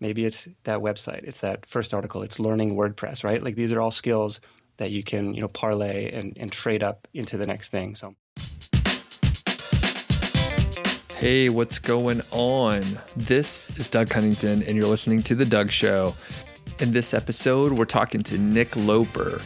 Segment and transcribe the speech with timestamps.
[0.00, 3.42] maybe it's that website, it's that first article, it's learning WordPress, right?
[3.42, 4.40] Like these are all skills
[4.78, 7.96] that you can, you know, parlay and, and trade up into the next thing.
[7.96, 8.14] So
[11.16, 12.98] Hey, what's going on?
[13.16, 16.14] This is Doug Cunnington, and you're listening to The Doug Show.
[16.78, 19.40] In this episode, we're talking to Nick Loper.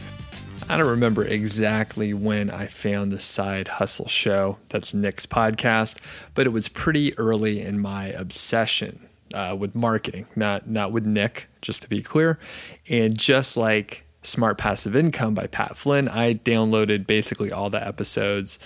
[0.67, 4.57] I don't remember exactly when I found the Side Hustle Show.
[4.67, 5.99] That's Nick's podcast,
[6.35, 11.47] but it was pretty early in my obsession uh, with marketing, not not with Nick,
[11.61, 12.39] just to be clear.
[12.89, 18.59] And just like Smart Passive Income by Pat Flynn, I downloaded basically all the episodes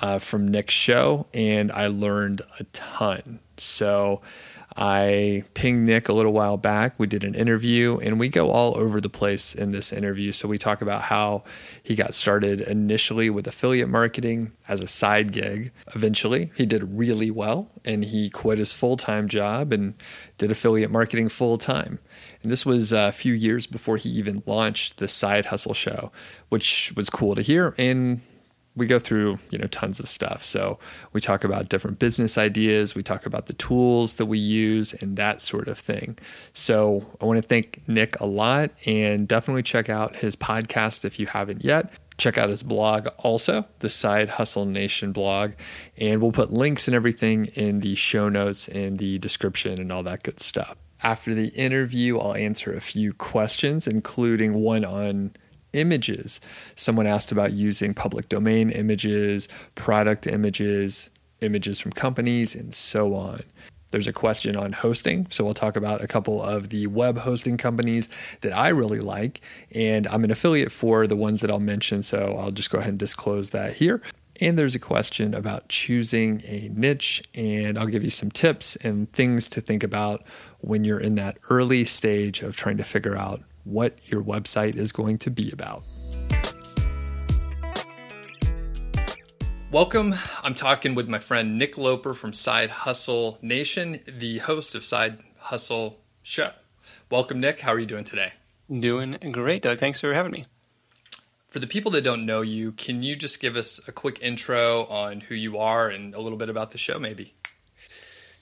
[0.00, 3.40] uh, from Nick's show, and I learned a ton.
[3.58, 4.22] So
[4.76, 6.94] I pinged Nick a little while back.
[6.98, 10.32] We did an interview and we go all over the place in this interview.
[10.32, 11.44] So we talk about how
[11.82, 15.72] he got started initially with affiliate marketing as a side gig.
[15.94, 19.94] Eventually, he did really well and he quit his full time job and
[20.38, 21.98] did affiliate marketing full time.
[22.42, 26.10] And this was a few years before he even launched the Side Hustle Show,
[26.48, 27.74] which was cool to hear.
[27.78, 28.20] And
[28.74, 30.44] we go through you know tons of stuff.
[30.44, 30.78] So
[31.12, 35.16] we talk about different business ideas we talk about the tools that we use and
[35.16, 36.18] that sort of thing.
[36.54, 41.20] So i want to thank nick a lot and definitely check out his podcast if
[41.20, 41.92] you haven't yet.
[42.18, 45.52] Check out his blog also the side hustle nation blog
[45.96, 50.02] and we'll put links and everything in the show notes and the description and all
[50.04, 50.76] that good stuff.
[51.02, 55.32] After the interview i'll answer a few questions including one on
[55.72, 56.40] images.
[56.76, 63.42] Someone asked about using public domain images, product images, images from companies, and so on.
[63.90, 65.26] There's a question on hosting.
[65.28, 68.08] So we'll talk about a couple of the web hosting companies
[68.40, 69.42] that I really like.
[69.72, 72.02] And I'm an affiliate for the ones that I'll mention.
[72.02, 74.00] So I'll just go ahead and disclose that here.
[74.40, 77.22] And there's a question about choosing a niche.
[77.34, 80.24] And I'll give you some tips and things to think about
[80.60, 84.92] when you're in that early stage of trying to figure out what your website is
[84.92, 85.84] going to be about.
[89.70, 90.14] Welcome.
[90.42, 95.20] I'm talking with my friend Nick Loper from Side Hustle Nation, the host of Side
[95.38, 96.50] Hustle Show.
[97.10, 97.60] Welcome, Nick.
[97.60, 98.34] How are you doing today?
[98.68, 99.78] Doing great, Doug.
[99.78, 100.44] Thanks for having me.
[101.48, 104.84] For the people that don't know you, can you just give us a quick intro
[104.86, 107.34] on who you are and a little bit about the show, maybe?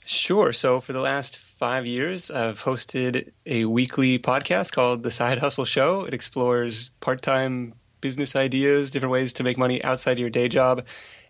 [0.05, 0.53] Sure.
[0.53, 5.67] So, for the last five years, I've hosted a weekly podcast called The Side Hustle
[5.67, 6.05] Show.
[6.05, 10.49] It explores part time business ideas, different ways to make money outside of your day
[10.49, 10.87] job.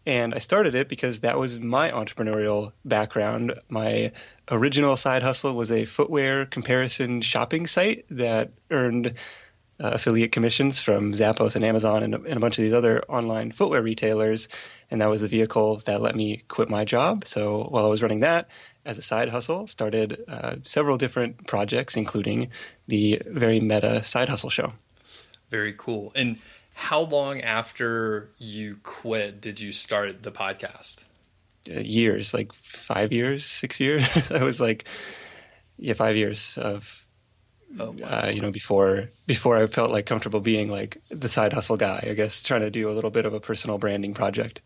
[0.07, 3.55] And I started it because that was my entrepreneurial background.
[3.69, 4.13] My
[4.49, 9.15] original side hustle was a footwear comparison shopping site that earned
[9.81, 13.51] uh, affiliate commissions from Zappos and Amazon and, and a bunch of these other online
[13.51, 14.47] footwear retailers.
[14.93, 17.27] And that was the vehicle that let me quit my job.
[17.27, 18.49] So while I was running that,
[18.85, 22.51] as a side hustle, started uh, several different projects, including
[22.89, 24.73] the very meta side hustle show.
[25.51, 26.13] Very cool.
[26.15, 26.39] And
[26.75, 31.05] how long after you quit did you start the podcast?
[31.71, 34.31] Uh, years, like five years, six years.
[34.33, 34.85] I was like,
[35.79, 36.97] yeah, five years of
[37.79, 38.25] Oh, wow.
[38.25, 42.03] uh, you know, before before I felt like comfortable being like the side hustle guy.
[42.03, 44.61] I guess trying to do a little bit of a personal branding project.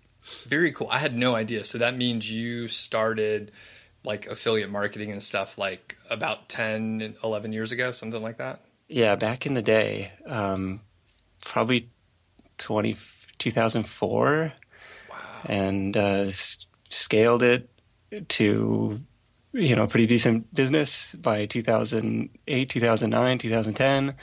[0.46, 0.88] Very cool.
[0.91, 1.66] I had no idea.
[1.66, 3.52] So that means you started
[4.04, 8.60] like affiliate marketing and stuff like about 10 11 years ago something like that?
[8.88, 10.81] Yeah back in the day um,
[11.41, 11.88] probably
[12.59, 12.97] 20
[13.38, 14.53] 2004
[15.10, 15.16] wow.
[15.47, 16.31] and uh,
[16.88, 17.69] scaled it
[18.28, 19.00] to
[19.53, 24.14] you know pretty decent business by 2008 2009 2010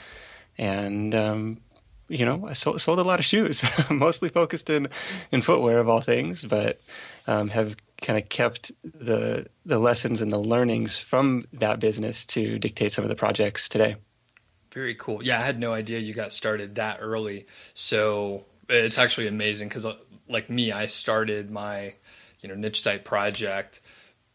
[0.58, 1.60] and um,
[2.08, 4.88] you know i sold, sold, a lot of shoes mostly focused in
[5.30, 6.80] in footwear of all things but
[7.26, 12.58] um, have kind of kept the the lessons and the learnings from that business to
[12.58, 13.96] dictate some of the projects today.
[14.72, 15.22] Very cool.
[15.22, 17.46] Yeah, I had no idea you got started that early.
[17.74, 19.96] So it's actually amazing because, uh,
[20.28, 21.94] like me, I started my
[22.40, 23.80] you know niche site project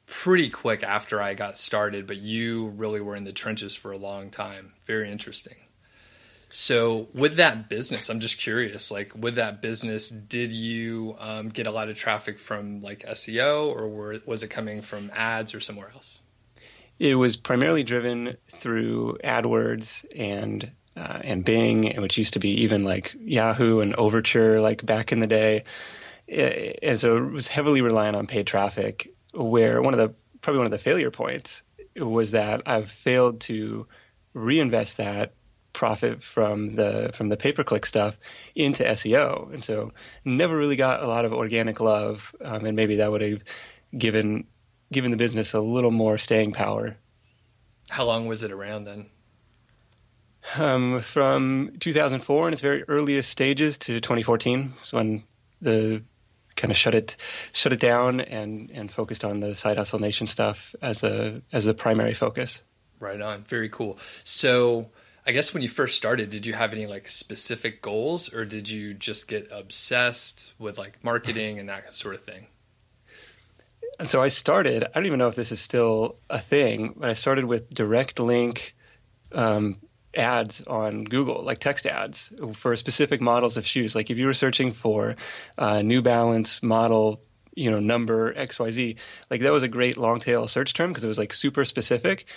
[0.06, 3.98] pretty quick after I got started, but you really were in the trenches for a
[3.98, 4.74] long time.
[4.86, 5.56] Very interesting.
[6.50, 8.90] So, with that business, I'm just curious.
[8.90, 13.68] Like, with that business, did you um, get a lot of traffic from like SEO,
[13.68, 16.22] or were, was it coming from ads or somewhere else?
[17.00, 22.84] It was primarily driven through AdWords and uh, and Bing, which used to be even
[22.84, 25.64] like Yahoo and Overture, like back in the day.
[26.28, 29.14] And so it was heavily reliant on paid traffic.
[29.34, 31.62] Where one of the probably one of the failure points
[31.96, 33.86] was that I've failed to
[34.34, 35.34] reinvest that
[35.78, 38.18] profit from the from the pay per click stuff
[38.56, 39.94] into SEO, and so
[40.26, 43.42] never really got a lot of organic love, um, and maybe that would have
[43.96, 44.48] given
[44.92, 46.98] given the business a little more staying power.
[47.90, 49.06] How long was it around then?
[50.56, 55.26] Um, from 2004 in its very earliest stages to 2014 was when
[55.62, 56.02] the
[56.56, 57.18] kind of shut it
[57.52, 61.66] shut it down and and focused on the side hustle nation stuff as a as
[61.66, 62.64] the primary focus.
[63.00, 63.44] Right on.
[63.44, 64.00] Very cool.
[64.24, 64.90] So
[65.28, 68.70] I guess when you first started, did you have any like specific goals or did
[68.70, 72.48] you just get obsessed with like marketing and that sort of thing?
[74.00, 77.10] And so I started, I don't even know if this is still a thing, but
[77.10, 78.74] I started with direct link
[79.34, 79.80] um,
[80.16, 83.96] ads on Google, like text ads for specific models of shoes.
[83.96, 85.18] Like if you were searching for
[85.58, 87.22] uh, New Balance model,
[87.54, 88.96] you know, number XYZ,
[89.30, 92.28] like that was a great long tail search term because it was like super specific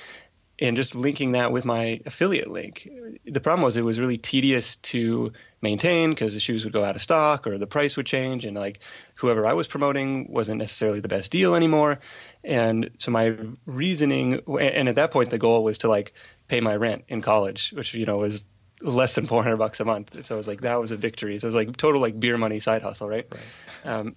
[0.61, 2.89] and just linking that with my affiliate link.
[3.25, 6.97] The problem was it was really tedious to maintain because the shoes would go out
[6.97, 8.81] of stock or the price would change and like
[9.15, 12.01] whoever I was promoting wasn't necessarily the best deal anymore.
[12.45, 16.13] And so my reasoning and at that point the goal was to like
[16.49, 18.45] pay my rent in college, which you know was
[18.83, 20.27] less than 400 bucks a month.
[20.27, 21.39] So I was like that was a victory.
[21.39, 23.27] So it was like total like beer money side hustle, right?
[23.31, 23.91] right.
[23.93, 24.17] Um,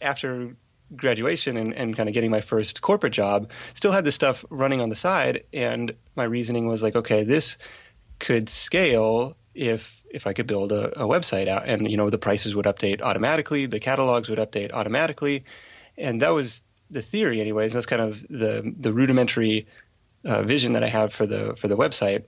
[0.00, 0.56] after
[0.94, 4.80] graduation and, and kind of getting my first corporate job, still had this stuff running
[4.80, 5.44] on the side.
[5.52, 7.58] And my reasoning was like, okay, this
[8.18, 12.18] could scale if if I could build a, a website out and you know the
[12.18, 15.44] prices would update automatically, the catalogs would update automatically.
[15.98, 17.72] And that was the theory anyways.
[17.72, 19.66] That's kind of the the rudimentary
[20.24, 22.24] uh, vision that I have for the for the website.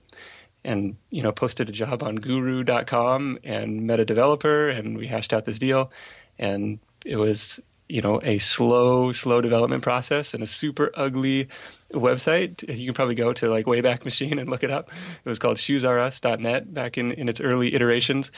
[0.63, 5.31] And you know, posted a job on Guru.com and met a developer, and we hashed
[5.31, 5.91] out this deal.
[6.39, 11.49] And it was you know a slow slow development process and a super ugly
[11.91, 12.63] website.
[12.67, 14.89] You can probably go to like wayback machine and look it up.
[15.23, 18.31] It was called shoesrus.net back in, in its early iterations.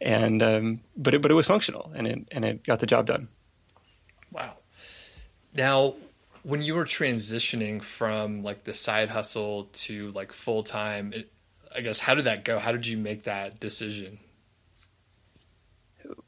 [0.00, 3.06] And um, but it but it was functional and it and it got the job
[3.06, 3.28] done.
[4.32, 4.54] Wow.
[5.54, 5.94] Now
[6.42, 11.12] when you were transitioning from like the side hustle to like full time
[11.74, 12.58] i guess how did that go?
[12.58, 14.18] How did you make that decision?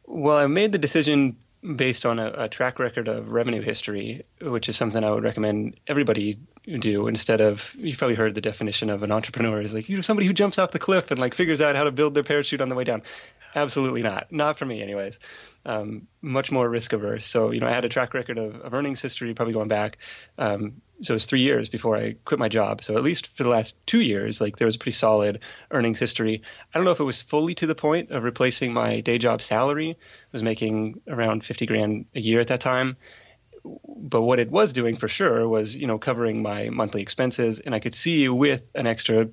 [0.06, 4.68] Well i made the decision based on a, a, track record of revenue history, which
[4.68, 9.02] is something I would recommend everybody do instead of you've probably heard the definition of
[9.02, 11.60] an entrepreneur is like you know somebody who jumps off the cliff and like figures
[11.60, 13.02] out how to build their parachute on the way down.
[13.56, 14.30] Absolutely not.
[14.30, 15.18] Not for me, anyways.
[15.64, 17.26] Um, much more risk averse.
[17.26, 19.96] So, you know, I had a track record of, of earnings history, probably going back.
[20.36, 22.84] Um, so it was three years before I quit my job.
[22.84, 25.40] So at least for the last two years, like there was a pretty solid
[25.70, 26.42] earnings history.
[26.74, 29.40] I don't know if it was fully to the point of replacing my day job
[29.40, 29.92] salary.
[29.92, 32.98] I was making around 50 grand a year at that time.
[33.84, 37.60] But what it was doing for sure was, you know, covering my monthly expenses.
[37.60, 39.28] And I could see with an extra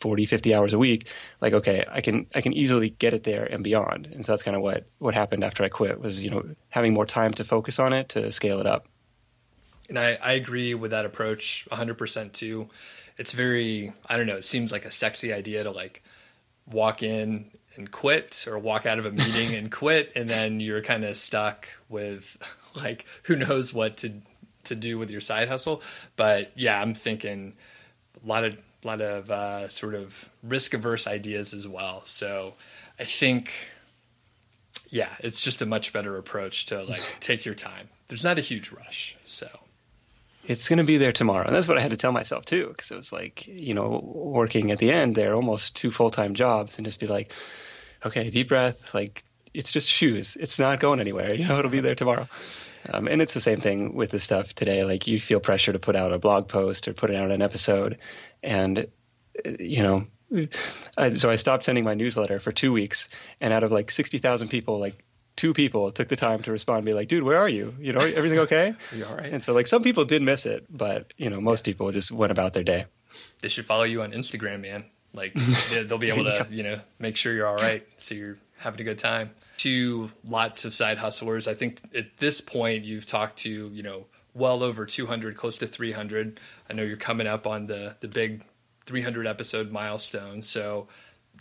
[0.00, 1.08] 40 50 hours a week
[1.40, 4.42] like okay i can i can easily get it there and beyond and so that's
[4.42, 7.44] kind of what what happened after i quit was you know having more time to
[7.44, 8.86] focus on it to scale it up
[9.88, 12.68] and i i agree with that approach 100% too
[13.18, 16.02] it's very i don't know it seems like a sexy idea to like
[16.72, 20.82] walk in and quit or walk out of a meeting and quit and then you're
[20.82, 22.38] kind of stuck with
[22.76, 24.12] like who knows what to
[24.64, 25.82] to do with your side hustle
[26.16, 27.54] but yeah i'm thinking
[28.22, 32.02] a lot of a lot of uh, sort of risk averse ideas as well.
[32.04, 32.54] So
[32.98, 33.52] I think,
[34.88, 37.88] yeah, it's just a much better approach to like take your time.
[38.08, 39.16] There's not a huge rush.
[39.24, 39.48] So
[40.44, 41.46] it's going to be there tomorrow.
[41.46, 44.00] And that's what I had to tell myself too, because it was like, you know,
[44.02, 47.32] working at the end there, almost two full time jobs, and just be like,
[48.04, 50.36] okay, deep breath, like it's just shoes.
[50.38, 51.34] It's not going anywhere.
[51.40, 52.28] You know, it'll be there tomorrow.
[52.88, 54.84] Um, and it's the same thing with the stuff today.
[54.84, 57.98] Like you feel pressure to put out a blog post or put out an episode,
[58.42, 58.86] and
[59.58, 60.06] you know,
[60.96, 63.08] I, so I stopped sending my newsletter for two weeks,
[63.40, 65.04] and out of like sixty thousand people, like
[65.36, 67.74] two people took the time to respond and be like, dude, where are you?
[67.80, 68.74] You know, everything okay?
[68.94, 69.32] you all right?
[69.32, 72.32] And so like some people did miss it, but you know, most people just went
[72.32, 72.86] about their day.
[73.40, 74.84] They should follow you on Instagram, man.
[75.12, 75.34] Like
[75.70, 77.86] they'll be able to, you know, make sure you're all right.
[77.98, 79.30] So you're having a good time.
[79.58, 84.06] To lots of side hustlers, I think at this point you've talked to, you know,
[84.34, 86.38] well over 200, close to 300.
[86.68, 88.44] I know you're coming up on the the big
[88.86, 90.42] 300 episode milestone.
[90.42, 90.88] So,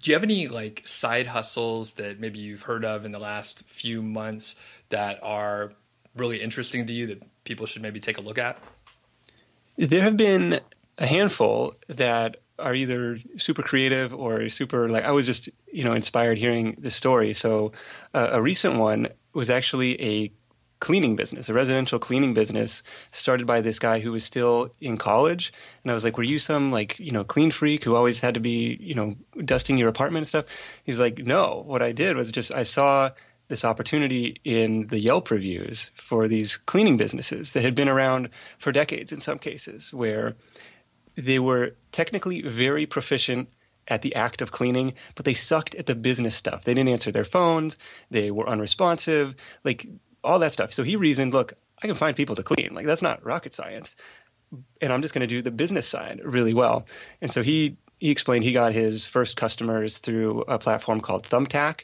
[0.02, 3.64] do you have any like side hustles that maybe you've heard of in the last
[3.66, 4.56] few months
[4.90, 5.74] that are
[6.16, 8.58] really interesting to you that people should maybe take a look at?
[9.78, 10.60] There have been
[10.98, 15.94] a handful that are either super creative or super like I was just you know
[15.94, 17.34] inspired hearing the story.
[17.34, 17.74] So
[18.14, 20.32] uh, a recent one was actually a
[20.80, 25.52] cleaning business, a residential cleaning business started by this guy who was still in college.
[25.84, 28.36] And I was like, Were you some like, you know, clean freak who always had
[28.36, 30.46] to be, you know, dusting your apartment and stuff?
[30.84, 33.12] He's like, No, what I did was just I saw
[33.50, 38.72] this opportunity in the Yelp reviews for these cleaning businesses that had been around for
[38.72, 40.36] decades in some cases, where
[41.20, 43.50] they were technically very proficient
[43.88, 46.64] at the act of cleaning, but they sucked at the business stuff.
[46.64, 47.78] They didn't answer their phones.
[48.12, 49.86] They were unresponsive, like
[50.24, 50.74] all that stuff.
[50.74, 52.70] So he reasoned, look, I can find people to clean.
[52.74, 53.96] Like that's not rocket science.
[54.82, 56.88] And I'm just going to do the business side really well.
[57.22, 61.82] And so he he explained he got his first customers through a platform called Thumbtack.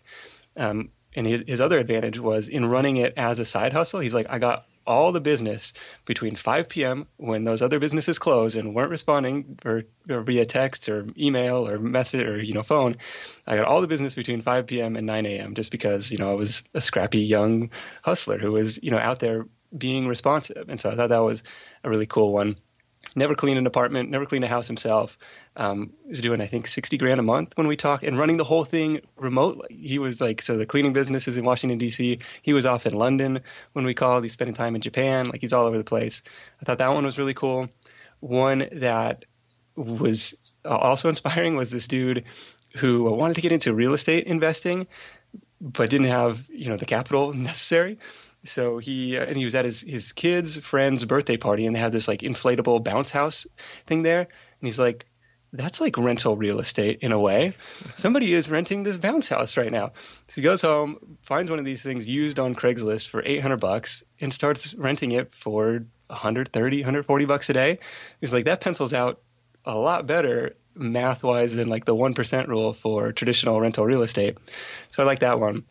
[0.56, 4.00] Um, and his, his other advantage was in running it as a side hustle.
[4.00, 5.74] He's like, I got all the business
[6.06, 7.08] between 5 p.m.
[7.18, 11.80] when those other businesses closed and weren't responding or, or, via text or email or
[11.80, 12.98] message or you know phone.
[13.48, 14.96] I got all the business between 5 p.m.
[14.96, 15.56] and 9 a.m.
[15.56, 17.72] just because you know I was a scrappy young
[18.04, 21.44] hustler who was you know out there being responsive, and so I thought that was
[21.84, 22.58] a really cool one
[23.16, 25.18] never cleaned an apartment, never cleaned a house himself.
[25.58, 28.66] Um, doing I think sixty grand a month when we talk and running the whole
[28.66, 29.76] thing remotely.
[29.76, 32.20] He was like, so the cleaning business is in Washington D.C.
[32.42, 33.42] He was off in London
[33.74, 34.24] when we called.
[34.24, 35.28] He's spending time in Japan.
[35.28, 36.24] Like he's all over the place.
[36.62, 37.70] I thought that one was really cool.
[38.20, 39.26] One that
[39.76, 40.36] was
[40.66, 42.26] also inspiring was this dude
[42.76, 44.88] who wanted to get into real estate investing,
[45.62, 47.98] but didn't have you know the capital necessary.
[48.46, 51.80] So he uh, and he was at his his kid's friend's birthday party, and they
[51.80, 53.48] had this like inflatable bounce house
[53.86, 54.20] thing there.
[54.20, 54.28] And
[54.62, 55.06] he's like,
[55.52, 57.54] "That's like rental real estate in a way.
[57.96, 59.94] Somebody is renting this bounce house right now."
[60.28, 64.04] So he goes home, finds one of these things used on Craigslist for 800 bucks,
[64.22, 67.80] and starts renting it for 130, 140 bucks a day.
[68.22, 69.22] He's like, "That pencils out
[69.66, 74.38] a lot better." math wise than like the 1% rule for traditional rental real estate.
[74.92, 75.64] So I like that one.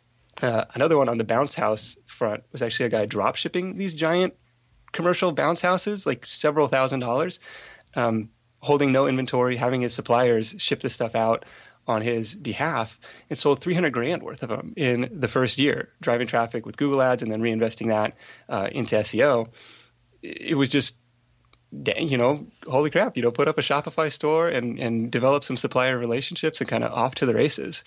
[0.44, 3.94] Uh, another one on the bounce house front was actually a guy drop shipping these
[3.94, 4.34] giant
[4.92, 7.40] commercial bounce houses, like several thousand dollars,
[7.94, 11.46] um, holding no inventory, having his suppliers ship the stuff out
[11.86, 16.26] on his behalf, and sold 300 grand worth of them in the first year, driving
[16.26, 18.14] traffic with Google Ads and then reinvesting that
[18.46, 19.48] uh, into SEO.
[20.20, 20.98] It was just
[21.98, 25.56] you know, holy crap, you know, put up a Shopify store and, and develop some
[25.56, 27.82] supplier relationships and kind of off to the races.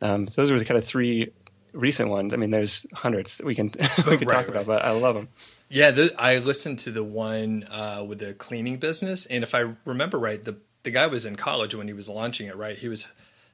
[0.00, 1.32] Um, so those were the kind of three
[1.78, 2.34] recent ones.
[2.34, 3.66] I mean, there's hundreds that we can
[4.06, 4.48] we can right, talk right.
[4.48, 5.28] about, but I love them.
[5.70, 9.74] Yeah, the, I listened to the one uh, with the cleaning business, and if I
[9.84, 12.56] remember right, the the guy was in college when he was launching it.
[12.56, 13.08] Right, he was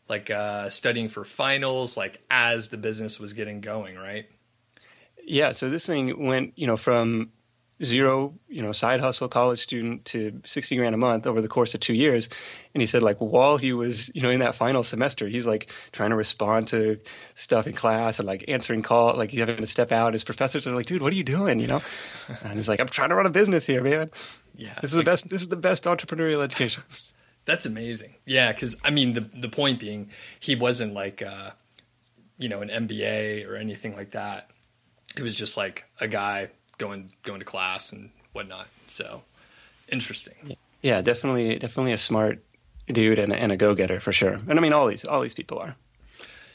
[0.08, 3.96] like uh, studying for finals, like as the business was getting going.
[3.96, 4.26] Right.
[5.26, 5.52] Yeah.
[5.52, 7.30] So this thing went, you know, from
[7.82, 11.74] zero, you know, side hustle college student to 60 grand a month over the course
[11.74, 12.28] of two years.
[12.72, 15.70] And he said, like, while he was, you know, in that final semester, he's like
[15.92, 17.00] trying to respond to
[17.34, 20.12] stuff in class and like answering call, like he's having to step out.
[20.12, 21.58] His professors are like, dude, what are you doing?
[21.60, 21.82] You know?
[22.44, 24.10] And he's like, I'm trying to run a business here, man.
[24.56, 24.74] Yeah.
[24.80, 26.82] This is like, the best, this is the best entrepreneurial education.
[27.44, 28.14] That's amazing.
[28.24, 28.52] Yeah.
[28.52, 31.50] Cause I mean, the, the point being, he wasn't like, uh,
[32.38, 34.50] you know, an MBA or anything like that.
[35.16, 38.68] He was just like a guy going going to class and whatnot.
[38.88, 39.22] So
[39.88, 40.56] interesting.
[40.82, 42.44] Yeah, definitely, definitely a smart
[42.86, 44.32] dude and, and a go getter for sure.
[44.32, 45.76] And I mean, all these all these people are.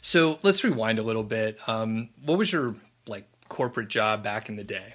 [0.02, 1.58] So let's rewind a little bit.
[1.68, 2.76] Um, what was your
[3.08, 4.94] like corporate job back in the day?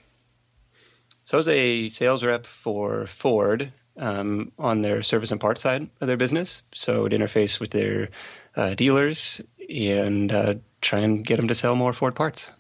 [1.25, 5.89] So I was a sales rep for Ford um, on their service and parts side
[6.01, 6.63] of their business.
[6.75, 8.11] So I would interface with their
[8.57, 12.51] uh, dealers and uh, try and get them to sell more Ford parts.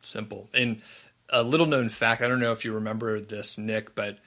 [0.00, 0.48] Simple.
[0.52, 0.82] And
[1.32, 2.22] a little known fact.
[2.22, 4.18] I don't know if you remember this, Nick, but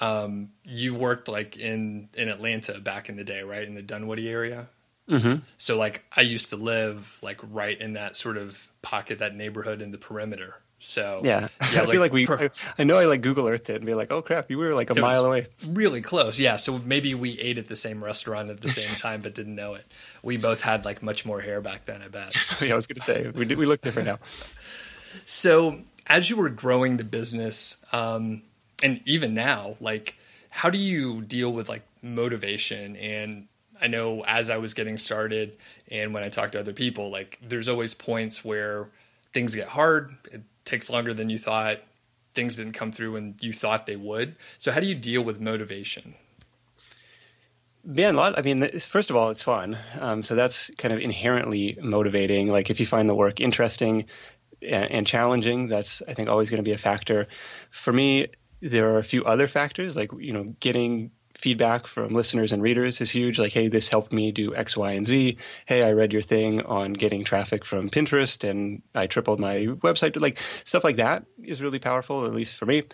[0.00, 4.28] um, you worked like in in Atlanta back in the day, right in the Dunwoody
[4.28, 4.68] area.
[5.08, 5.44] Mm-hmm.
[5.58, 9.82] So like I used to live like right in that sort of pocket, that neighborhood
[9.82, 10.56] in the perimeter.
[10.78, 12.26] So yeah, yeah I feel like we.
[12.26, 14.74] Per- I know I like Google Earth it and be like, oh crap, you were
[14.74, 15.46] like a mile away.
[15.66, 16.56] Really close, yeah.
[16.56, 19.74] So maybe we ate at the same restaurant at the same time, but didn't know
[19.74, 19.84] it.
[20.22, 22.02] We both had like much more hair back then.
[22.02, 22.34] I bet.
[22.60, 24.18] yeah, I was gonna say we we look different now.
[25.26, 28.42] So as you were growing the business, um,
[28.82, 30.16] and even now, like,
[30.50, 32.96] how do you deal with like motivation?
[32.96, 33.48] And
[33.80, 35.56] I know as I was getting started,
[35.90, 38.88] and when I talk to other people, like, there's always points where
[39.32, 40.14] things get hard.
[40.32, 41.80] It takes longer than you thought.
[42.34, 44.36] Things didn't come through when you thought they would.
[44.58, 46.14] So, how do you deal with motivation?
[47.86, 48.38] Yeah, a lot.
[48.38, 49.76] I mean, first of all, it's fun.
[50.00, 52.48] Um, so that's kind of inherently motivating.
[52.48, 54.06] Like if you find the work interesting,
[54.64, 55.68] and, challenging.
[55.68, 57.28] That's I think always going to be a factor.
[57.70, 58.28] For me,
[58.60, 63.00] there are a few other factors like you know getting feedback from listeners and readers
[63.00, 63.38] is huge.
[63.38, 65.36] Like, hey, this helped me do X, Y, and Z.
[65.66, 70.18] Hey, I read your thing on getting traffic from Pinterest and I tripled my website.
[70.18, 72.84] Like, stuff like that is really powerful, at least for me.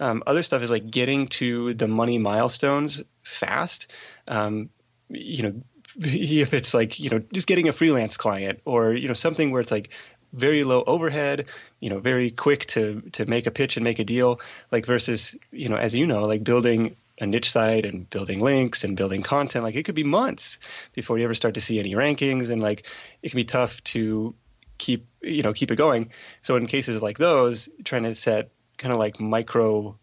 [0.00, 3.86] Um, other stuff is like getting to the money milestones fast.
[4.26, 4.70] Um,
[5.08, 5.62] you know,
[6.00, 9.60] if it's like, you know, just getting a freelance client or, you know, something where
[9.60, 9.90] it's like
[10.32, 11.46] very low overhead,
[11.80, 15.36] you know, very quick to to make a pitch and make a deal, like versus,
[15.50, 19.22] you know, as you know, like building a niche site and building links and building
[19.22, 20.58] content, like it could be months
[20.94, 22.86] before you ever start to see any rankings, and like
[23.22, 24.34] it can be tough to
[24.78, 26.10] keep you know keep it going.
[26.42, 29.96] So in cases like those, trying to set kind of like micro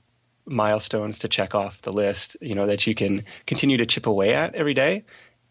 [0.46, 4.34] milestones to check off the list, you know, that you can continue to chip away
[4.34, 5.03] at every day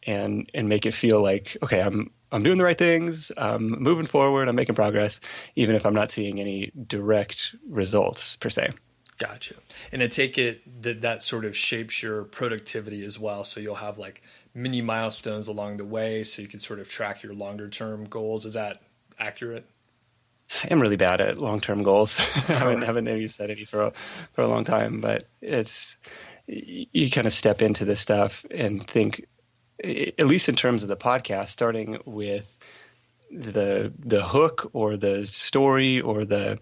[0.06, 4.06] and and make it feel like okay, I'm I'm doing the right things, I'm moving
[4.06, 5.20] forward, I'm making progress,
[5.54, 8.70] even if I'm not seeing any direct results per se.
[9.18, 9.54] Gotcha.
[9.92, 13.44] And I take it that that sort of shapes your productivity as well.
[13.44, 14.22] So you'll have like
[14.54, 18.44] mini milestones along the way, so you can sort of track your longer term goals.
[18.44, 18.82] Is that
[19.18, 19.66] accurate?
[20.62, 22.18] I am really bad at long term goals.
[22.48, 23.92] I haven't haven't maybe set any for a,
[24.32, 25.96] for a long time, but it's
[26.46, 29.26] you kind of step into this stuff and think,
[29.82, 32.54] at least in terms of the podcast, starting with
[33.30, 36.58] the the hook or the story or the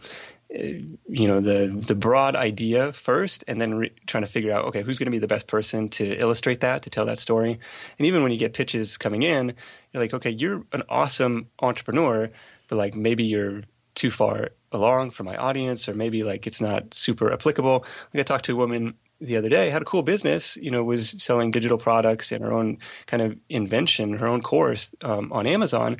[0.54, 0.62] uh,
[1.09, 4.83] you know the the broad idea first and then re- trying to figure out okay
[4.83, 7.59] who's going to be the best person to illustrate that to tell that story.
[7.99, 9.54] And even when you get pitches coming in
[9.92, 12.30] you're like okay you're an awesome entrepreneur
[12.68, 13.62] but like maybe you're
[13.94, 17.85] too far along for my audience or maybe like it's not super applicable.
[18.12, 18.94] Like i talked to a woman
[19.25, 22.52] the other day had a cool business you know was selling digital products and her
[22.52, 25.99] own kind of invention her own course um, on amazon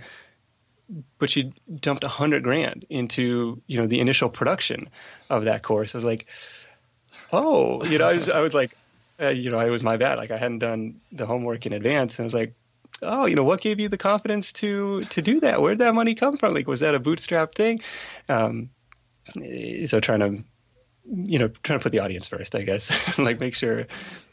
[1.19, 4.91] but she dumped a hundred grand into you know the initial production
[5.31, 5.95] of that course.
[5.95, 6.27] I was like,
[7.33, 8.77] oh, you know, I was, I was like,
[9.21, 10.19] uh, you know, it was my bad.
[10.19, 12.55] Like I hadn't done the homework in advance, and I was like,
[13.03, 15.63] oh, you know, what gave you the confidence to to do that?
[15.63, 16.55] Where'd that money come from?
[16.55, 17.81] Like, was that a bootstrap thing?
[18.29, 18.71] Um,
[19.87, 20.45] so trying to
[21.07, 23.87] you know, trying to put the audience first, I guess, like make sure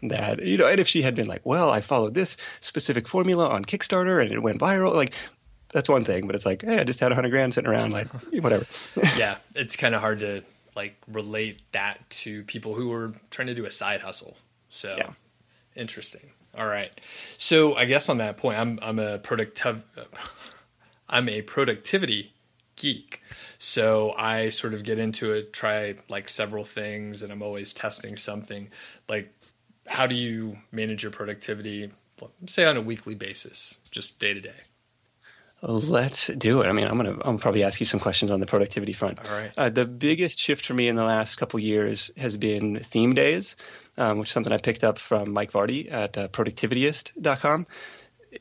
[0.03, 3.49] that, you know, and if she had been like, well, I followed this specific formula
[3.49, 5.13] on Kickstarter and it went viral, like
[5.73, 7.91] that's one thing, but it's like, hey, I just had a hundred grand sitting around,
[7.91, 8.07] like
[8.41, 8.65] whatever.
[9.17, 10.43] yeah, it's kind of hard to
[10.75, 14.37] like relate that to people who were trying to do a side hustle.
[14.69, 15.11] So yeah.
[15.75, 16.31] interesting.
[16.57, 16.91] All right.
[17.37, 19.83] So I guess on that point, I'm I'm a productive
[21.09, 22.33] I'm a productivity
[22.75, 23.21] geek.
[23.63, 28.17] So I sort of get into it, try like several things, and I'm always testing
[28.17, 28.69] something.
[29.07, 29.31] Like,
[29.85, 31.91] how do you manage your productivity?
[32.47, 34.55] Say on a weekly basis, just day to day.
[35.61, 36.69] Let's do it.
[36.69, 39.19] I mean, I'm gonna I'm probably ask you some questions on the productivity front.
[39.23, 39.51] All right.
[39.55, 43.55] Uh, the biggest shift for me in the last couple years has been theme days,
[43.95, 47.67] um, which is something I picked up from Mike Vardy at uh, productivityist.com.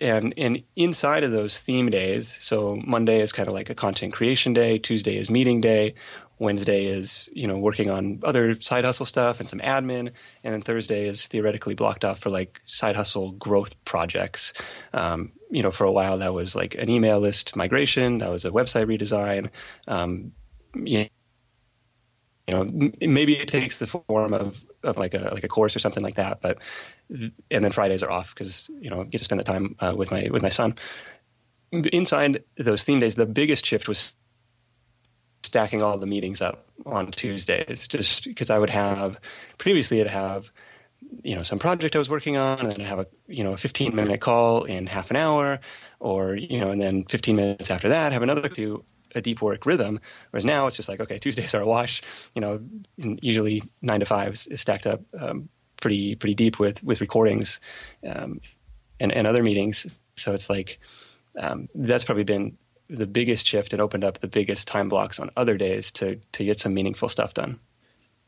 [0.01, 4.13] And and inside of those theme days, so Monday is kind of like a content
[4.13, 5.95] creation day, Tuesday is meeting day,
[6.39, 10.13] Wednesday is you know working on other side hustle stuff and some admin,
[10.45, 14.53] and then Thursday is theoretically blocked off for like side hustle growth projects.
[14.93, 18.45] Um, you know, for a while that was like an email list migration, that was
[18.45, 19.51] a website redesign.
[19.89, 20.33] Um,
[20.75, 21.11] you
[22.51, 22.65] know,
[23.01, 26.17] maybe it takes the form of, of like a like a course or something like
[26.17, 26.59] that, but
[27.11, 29.95] and then Fridays are off because you know I get to spend the time uh,
[29.97, 30.77] with my with my son.
[31.73, 34.15] Inside those theme days, the biggest shift was
[35.43, 39.21] stacking all the meetings up on Tuesdays, just because I would have
[39.59, 40.51] previously I'd have
[41.23, 43.57] you know some project I was working on, and then have a you know a
[43.57, 45.61] 15 minute call in half an hour,
[45.99, 49.67] or you know, and then 15 minutes after that have another to a deep work
[49.67, 50.01] rhythm.
[50.31, 52.03] Whereas now it's just like okay, Tuesdays are a wash.
[52.35, 52.61] You know,
[52.99, 55.49] and usually nine to five is stacked up um,
[55.81, 57.61] pretty pretty deep with with recordings
[58.07, 58.41] um,
[58.99, 59.99] and and other meetings.
[60.17, 60.81] So it's like
[61.39, 65.31] um, that's probably been the biggest shift and opened up the biggest time blocks on
[65.37, 67.61] other days to to get some meaningful stuff done.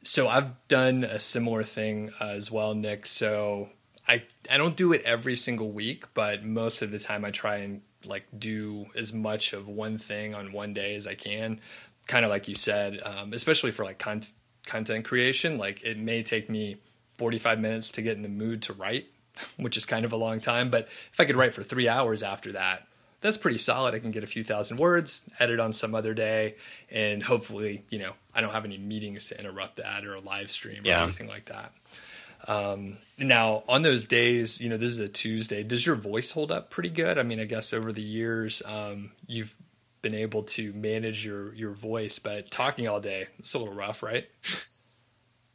[0.05, 3.07] So I've done a similar thing as well, Nick.
[3.07, 3.69] So
[4.07, 7.57] I I don't do it every single week, but most of the time I try
[7.59, 11.61] and like do as much of one thing on one day as I can.
[12.07, 14.23] Kind of like you said, um, especially for like con-
[14.67, 15.57] content creation.
[15.57, 16.79] Like it may take me
[17.19, 19.07] 45 minutes to get in the mood to write,
[19.57, 20.71] which is kind of a long time.
[20.71, 22.87] But if I could write for three hours after that,
[23.21, 23.95] that's pretty solid.
[23.95, 26.57] I can get a few thousand words, edit on some other day,
[26.91, 30.51] and hopefully, you know, I don't have any meetings to interrupt that or a live
[30.51, 31.01] stream yeah.
[31.01, 31.73] or anything like that.
[32.49, 35.63] Um, now, on those days, you know, this is a Tuesday.
[35.63, 37.17] Does your voice hold up pretty good?
[37.17, 39.55] I mean, I guess over the years, um, you've
[40.03, 44.03] been able to manage your your voice, but talking all day, it's a little rough,
[44.03, 44.27] right?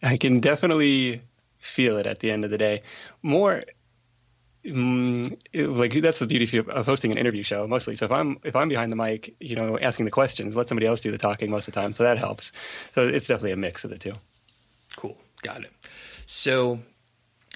[0.02, 1.22] I can definitely
[1.68, 2.82] feel it at the end of the day.
[3.22, 3.64] More
[4.66, 7.96] Mm, like that's the beauty of hosting an interview show mostly.
[7.96, 10.88] So if I'm if I'm behind the mic, you know, asking the questions, let somebody
[10.88, 11.94] else do the talking most of the time.
[11.94, 12.52] So that helps.
[12.94, 14.14] So it's definitely a mix of the two.
[14.98, 15.72] Cool, got it.
[16.26, 16.80] So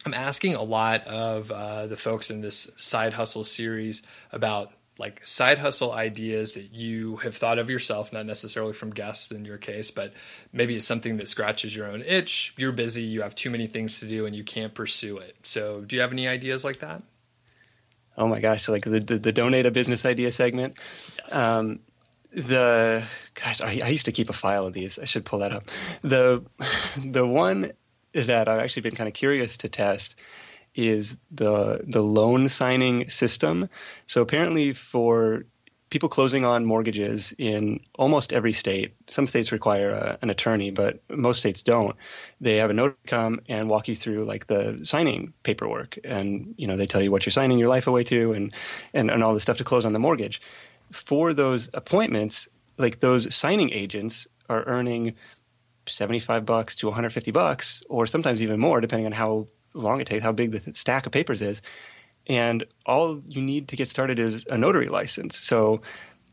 [0.05, 4.71] I'm asking a lot of uh, the folks in this side hustle series about
[5.01, 9.43] like side hustle ideas that you have thought of yourself, not necessarily from guests in
[9.43, 10.13] your case, but
[10.53, 12.53] maybe it's something that scratches your own itch.
[12.55, 15.35] You're busy, you have too many things to do, and you can't pursue it.
[15.41, 17.01] So, do you have any ideas like that?
[18.15, 18.69] Oh my gosh!
[18.69, 20.79] Like the, the, the donate a business idea segment.
[21.17, 21.35] Yes.
[21.35, 21.79] Um,
[22.31, 24.99] the gosh, I, I, used to keep a file of these.
[24.99, 25.63] I should pull that up.
[26.03, 26.43] The
[27.03, 27.71] the one
[28.13, 30.15] that I've actually been kind of curious to test
[30.75, 33.69] is the the loan signing system.
[34.05, 35.45] So apparently for
[35.91, 41.01] people closing on mortgages in almost every state, some states require a, an attorney, but
[41.09, 41.97] most states don't.
[42.39, 46.67] They have a notary come and walk you through like the signing paperwork, and you
[46.67, 48.53] know they tell you what you're signing your life away to, and
[48.93, 50.41] and, and all the stuff to close on the mortgage.
[50.91, 55.15] For those appointments, like those signing agents are earning
[55.85, 60.23] 75 bucks to 150 bucks, or sometimes even more, depending on how long it takes,
[60.23, 61.61] how big the stack of papers is.
[62.27, 65.37] And all you need to get started is a notary license.
[65.37, 65.81] So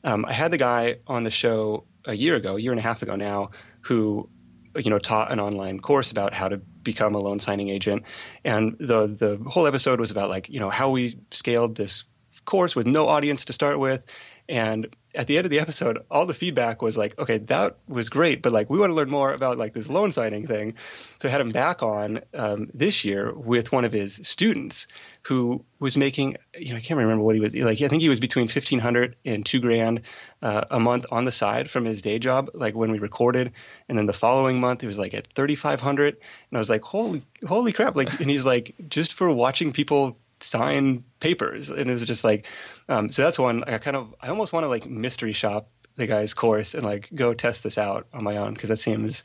[0.04, 2.82] um, I had the guy on the show a year ago, a year and a
[2.82, 3.50] half ago now,
[3.82, 4.28] who
[4.76, 8.04] you know taught an online course about how to become a loan signing agent
[8.44, 12.04] and the the whole episode was about like you know how we scaled this
[12.44, 14.02] course with no audience to start with
[14.48, 18.08] and at the end of the episode, all the feedback was like, okay, that was
[18.08, 20.74] great, but like we want to learn more about like this loan signing thing.
[21.20, 24.86] So I had him back on um, this year with one of his students
[25.22, 27.80] who was making, you know, I can't remember what he was like.
[27.80, 30.02] I think he was between fifteen hundred and two grand
[30.42, 33.52] uh, a month on the side from his day job, like when we recorded,
[33.88, 36.70] and then the following month it was like at thirty five hundred, and I was
[36.70, 37.96] like, holy, holy crap!
[37.96, 42.46] Like, and he's like, just for watching people sign papers, and it was just like,
[42.88, 43.64] um, so that's one.
[43.64, 47.08] I kind of, I almost want to like mystery shop the guy's course and like
[47.14, 49.24] go test this out on my own because that seems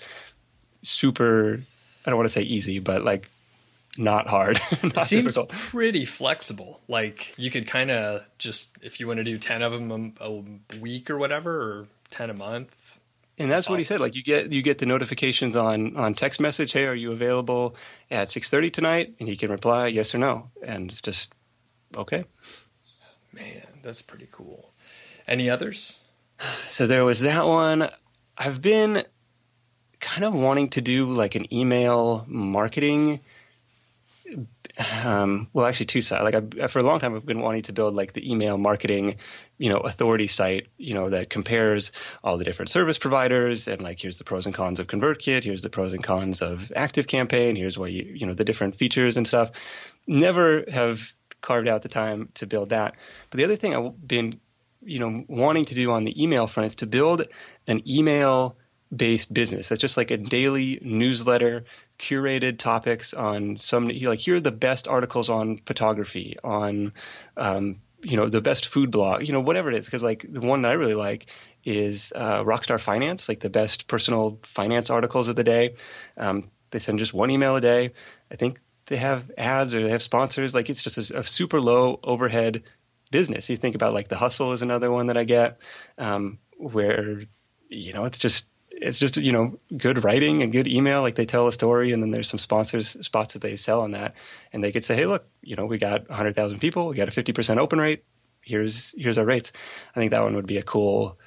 [0.81, 1.61] super.
[2.05, 3.29] I don't want to say easy, but like
[3.97, 4.59] not hard.
[4.83, 5.49] not it seems difficult.
[5.49, 6.81] pretty flexible.
[6.87, 10.25] Like you could kind of just if you want to do ten of them a,
[10.25, 12.99] a week or whatever, or ten a month,
[13.37, 13.79] and that's, that's what awesome.
[13.79, 13.99] he said.
[13.99, 16.71] Like you get you get the notifications on on text message.
[16.71, 17.75] Hey, are you available
[18.11, 19.15] at six thirty tonight?
[19.19, 21.33] And he can reply yes or no, and it's just
[21.95, 22.25] okay.
[23.31, 24.73] Man, that's pretty cool.
[25.27, 25.99] Any others?
[26.69, 27.89] So there was that one.
[28.37, 29.03] I've been
[29.99, 33.21] kind of wanting to do like an email marketing
[34.77, 36.23] um, well, actually two sides.
[36.23, 39.17] Like I, for a long time, I've been wanting to build like the email marketing,
[39.57, 41.91] you know, authority site, you know, that compares
[42.23, 45.61] all the different service providers and like here's the pros and cons of ConvertKit, here's
[45.61, 49.27] the pros and cons of ActiveCampaign, here's what you, you know, the different features and
[49.27, 49.51] stuff.
[50.07, 52.95] Never have carved out the time to build that.
[53.29, 54.39] But the other thing I've been,
[54.81, 57.27] you know, wanting to do on the email front is to build
[57.67, 58.57] an email
[58.95, 59.69] based business.
[59.69, 61.65] That's just like a daily newsletter
[61.99, 66.93] curated topics on some like here are the best articles on photography on
[67.37, 70.41] um, you know the best food blog you know whatever it is because like the
[70.41, 71.27] one that I really like
[71.63, 75.75] is uh, Rockstar Finance like the best personal finance articles of the day.
[76.17, 77.93] Um, they send just one email a day.
[78.31, 80.53] I think they have ads or they have sponsors.
[80.53, 82.63] Like it's just a, a super low overhead
[83.11, 83.49] business.
[83.49, 85.59] You think about like the hustle is another one that I get
[85.97, 87.23] um, where
[87.69, 91.01] you know it's just it's just you know good writing and good email.
[91.01, 93.91] Like they tell a story and then there's some sponsors spots that they sell on
[93.91, 94.15] that.
[94.51, 96.87] And they could say hey look you know we got 100000 people.
[96.87, 98.03] We got a 50% open rate.
[98.41, 99.51] Here's here's our rates.
[99.95, 101.17] I think that one would be a cool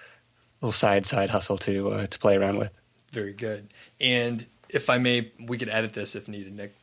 [0.61, 2.73] little side side hustle to uh, to play around with.
[3.13, 3.73] Very good.
[4.01, 6.75] And if i may we could edit this if needed nick.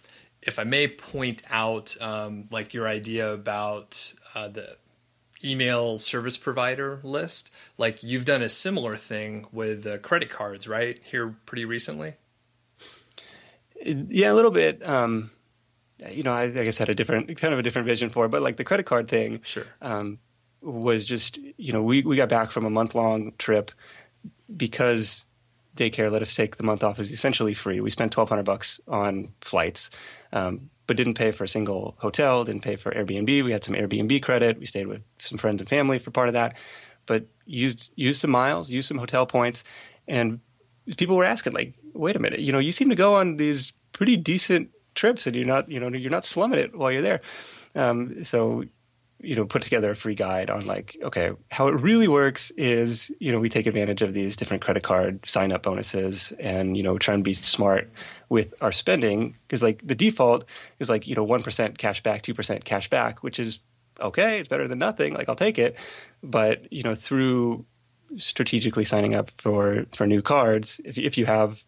[0.41, 4.78] If i may point out um, like your idea about uh, the
[5.43, 7.51] email service provider list.
[7.77, 10.99] Like you've done a similar thing with uh, credit cards, right?
[11.03, 12.13] Here pretty recently.
[13.86, 14.88] Yeah, a little bit.
[14.88, 15.32] Um,
[16.12, 18.29] you know, I, I, guess had a different kind of a different vision for it,
[18.29, 20.19] but like the credit card thing, sure, um,
[20.62, 23.71] was just you know we we got back from a month long trip
[24.56, 25.23] because
[25.75, 27.82] daycare let us take the month off is essentially free.
[27.82, 29.89] We spent twelve hundred bucks on flights.
[30.32, 33.43] Um, but didn't pay for a single hotel, didn't pay for Airbnb.
[33.43, 34.60] We had some Airbnb credit.
[34.60, 36.56] We stayed with some friends and family for part of that,
[37.06, 39.63] but used used some miles, used some hotel points,
[40.08, 40.39] and
[40.98, 43.72] people were asking like, "Wait a minute, you know, you seem to go on these
[43.91, 47.22] pretty decent trips, and you're not, you know, you're not slumming it while you're there."
[47.76, 48.65] Um, so
[49.24, 53.12] you know put together a free guide on like okay how it really works is
[53.20, 56.84] you know we take advantage of these different credit card sign up bonuses and you
[56.84, 57.90] know try and be smart
[58.30, 59.38] with our spending.
[59.48, 60.46] Because like the default
[60.80, 63.60] is like you know 1% cash back 2% cash back which is
[64.00, 65.78] okay it's better than nothing like I'll take it.
[66.22, 67.66] But you know through
[68.18, 71.64] strategically signing up for for new cards if if you have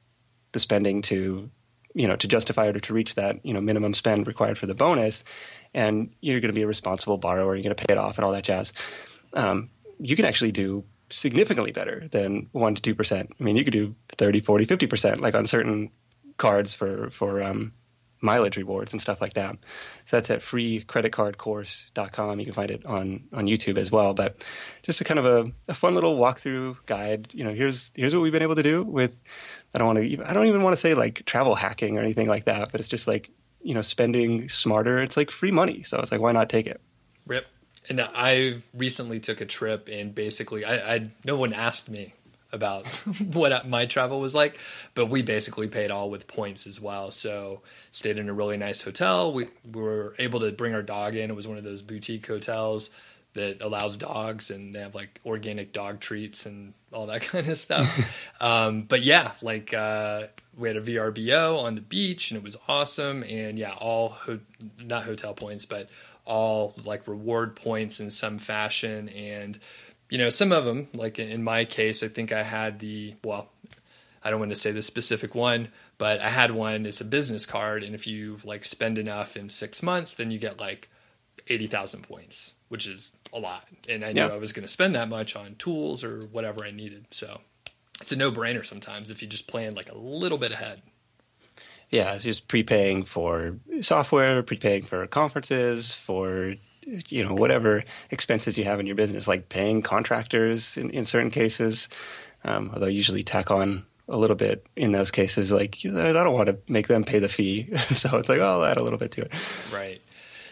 [0.51, 1.49] the spending to
[1.95, 4.67] you know to justify it or to reach that you know minimum spend required for
[4.67, 5.23] the bonus
[5.73, 7.55] and you're going to be a responsible borrower.
[7.55, 8.73] You're going to pay it off and all that jazz.
[9.33, 13.27] um, you can actually do significantly better than 1 to 2%.
[13.39, 15.91] I mean, you could do 30, 40, 50% like on certain
[16.37, 17.73] cards for for um,
[18.21, 19.57] mileage rewards and stuff like that.
[20.05, 22.39] So that's at freecreditcardcourse.com.
[22.39, 24.13] You can find it on on YouTube as well.
[24.13, 24.43] But
[24.83, 27.29] just a kind of a, a fun little walkthrough guide.
[27.31, 29.15] You know, here's here's what we've been able to do with.
[29.75, 30.23] I don't want to.
[30.25, 32.71] I don't even want to say like travel hacking or anything like that.
[32.71, 33.29] But it's just like
[33.61, 34.99] you know spending smarter.
[34.99, 35.83] It's like free money.
[35.83, 36.79] So it's like why not take it?
[37.27, 37.45] Rip.
[37.89, 42.13] And I recently took a trip, and basically, I, I no one asked me
[42.53, 42.87] about
[43.33, 44.57] what my travel was like,
[44.93, 47.11] but we basically paid all with points as well.
[47.11, 47.61] So
[47.91, 49.33] stayed in a really nice hotel.
[49.33, 51.29] We, we were able to bring our dog in.
[51.29, 52.91] It was one of those boutique hotels
[53.35, 57.57] that allows dogs and they have like organic dog treats and all that kind of
[57.57, 58.27] stuff.
[58.41, 60.23] um, but yeah, like uh,
[60.57, 63.23] we had a VRBO on the beach and it was awesome.
[63.23, 64.39] And yeah, all ho-
[64.83, 65.89] not hotel points, but
[66.25, 69.09] all like reward points in some fashion.
[69.09, 69.59] And
[70.09, 73.49] you know, some of them, like in my case, I think I had the, well,
[74.23, 77.45] I don't want to say the specific one, but I had one, it's a business
[77.45, 77.83] card.
[77.83, 80.89] And if you like spend enough in six months, then you get like
[81.47, 83.67] 80,000 points, which is a lot.
[83.87, 84.27] And I knew yeah.
[84.29, 87.05] I was going to spend that much on tools or whatever I needed.
[87.11, 87.41] So
[88.01, 90.81] it's a no brainer sometimes if you just plan like a little bit ahead.
[91.89, 98.79] Yeah, just prepaying for software, prepaying for conferences, for you know whatever expenses you have
[98.79, 101.89] in your business, like paying contractors in, in certain cases.
[102.43, 105.51] Um, although usually tack on a little bit in those cases.
[105.51, 108.65] Like I don't want to make them pay the fee, so it's like oh, I'll
[108.65, 109.31] add a little bit to it.
[109.73, 109.99] Right.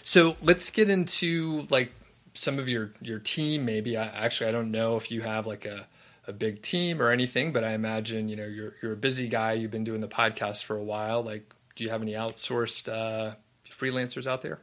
[0.04, 1.92] So let's get into like
[2.34, 3.66] some of your your team.
[3.66, 5.88] Maybe I, actually I don't know if you have like a
[6.28, 9.54] a big team or anything, but I imagine you know you're you're a busy guy.
[9.54, 11.22] You've been doing the podcast for a while.
[11.22, 13.36] Like, do you have any outsourced uh,
[13.70, 14.60] freelancers out there?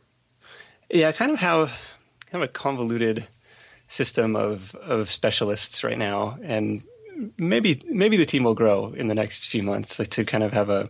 [0.89, 3.27] Yeah, kind of how kind of a convoluted
[3.89, 6.83] system of of specialists right now, and
[7.37, 10.53] maybe maybe the team will grow in the next few months like, to kind of
[10.53, 10.89] have a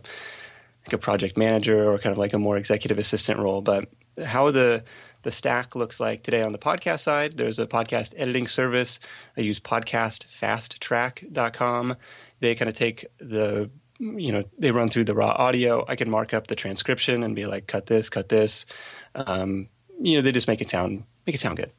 [0.85, 3.61] like a project manager or kind of like a more executive assistant role.
[3.61, 3.89] But
[4.23, 4.83] how the
[5.23, 8.99] the stack looks like today on the podcast side, there's a podcast editing service.
[9.37, 11.95] I use podcastfasttrack.com.
[12.39, 15.85] They kind of take the you know they run through the raw audio.
[15.87, 18.65] I can mark up the transcription and be like, cut this, cut this.
[19.13, 19.69] Um,
[20.01, 21.71] you know, they just make it sound make it sound good.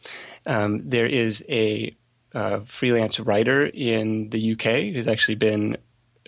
[0.46, 1.96] Um, there is a
[2.34, 5.76] uh, freelance writer in the UK who's actually been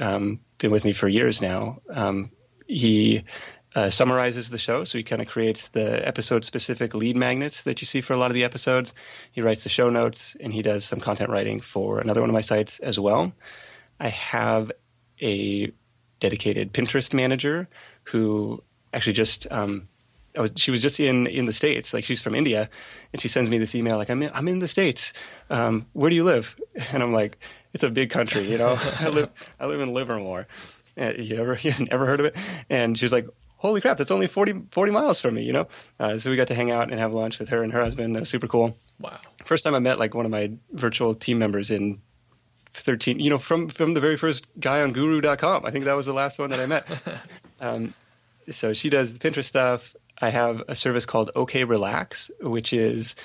[0.00, 1.81] um, been with me for years now.
[1.88, 2.31] Um,
[2.66, 3.24] he
[3.75, 7.81] uh, summarizes the show, so he kind of creates the episode specific lead magnets that
[7.81, 8.95] you see for a lot of the episodes.
[9.33, 12.35] He writes the show notes, and he does some content writing for another one of
[12.35, 13.33] my sites as well.
[13.99, 14.71] I have
[15.21, 15.73] a
[16.21, 17.69] dedicated Pinterest manager
[18.05, 19.89] who actually just um,
[20.37, 22.71] was, she was just in, in the States, like she's from India,
[23.13, 25.13] and she sends me this email, like, I'm in, I'm in the States.
[25.51, 26.57] Um, where do you live?
[26.93, 27.39] And I'm like,
[27.73, 30.47] it's a big country, you know, I live, I live in Livermore.
[30.97, 32.37] Uh, you ever, you never heard of it?
[32.71, 33.27] And she's like,
[33.64, 35.68] holy crap, that's only 40, 40 miles from me, you know?
[35.98, 38.14] Uh, so we got to hang out and have lunch with her and her husband.
[38.14, 38.77] That was super cool.
[39.00, 39.18] Wow.
[39.46, 42.03] First time I met like one of my virtual team members in
[42.74, 45.64] 13, you know, from, from the very first guy on guru.com.
[45.64, 46.87] I think that was the last one that I met.
[47.61, 47.94] um,
[48.50, 49.96] so she does the Pinterest stuff.
[50.20, 53.16] I have a service called OK Relax, which is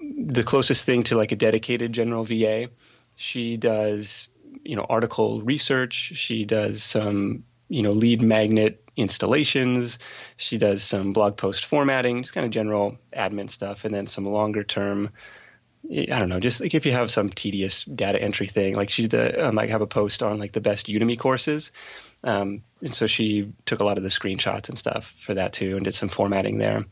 [0.00, 2.70] the closest thing to like a dedicated general VA.
[3.16, 4.28] She does,
[4.64, 6.12] you know, article research.
[6.14, 9.98] She does some, you know, lead magnet installations.
[10.36, 14.26] She does some blog post formatting, just kind of general admin stuff, and then some
[14.26, 15.10] longer term.
[15.90, 19.08] I don't know, just like if you have some tedious data entry thing, like she
[19.08, 21.72] uh, might have a post on like the best Udemy courses,
[22.22, 25.74] um, and so she took a lot of the screenshots and stuff for that too,
[25.76, 26.84] and did some formatting there.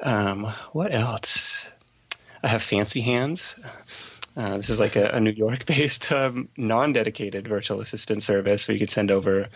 [0.00, 1.68] Um, what else?
[2.40, 3.56] I have Fancy Hands.
[4.36, 8.80] Uh, this is like a, a New York-based um, non-dedicated virtual assistant service where you
[8.80, 9.48] can send over.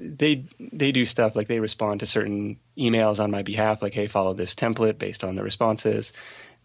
[0.00, 4.06] They they do stuff like they respond to certain emails on my behalf, like hey,
[4.06, 6.12] follow this template based on the responses.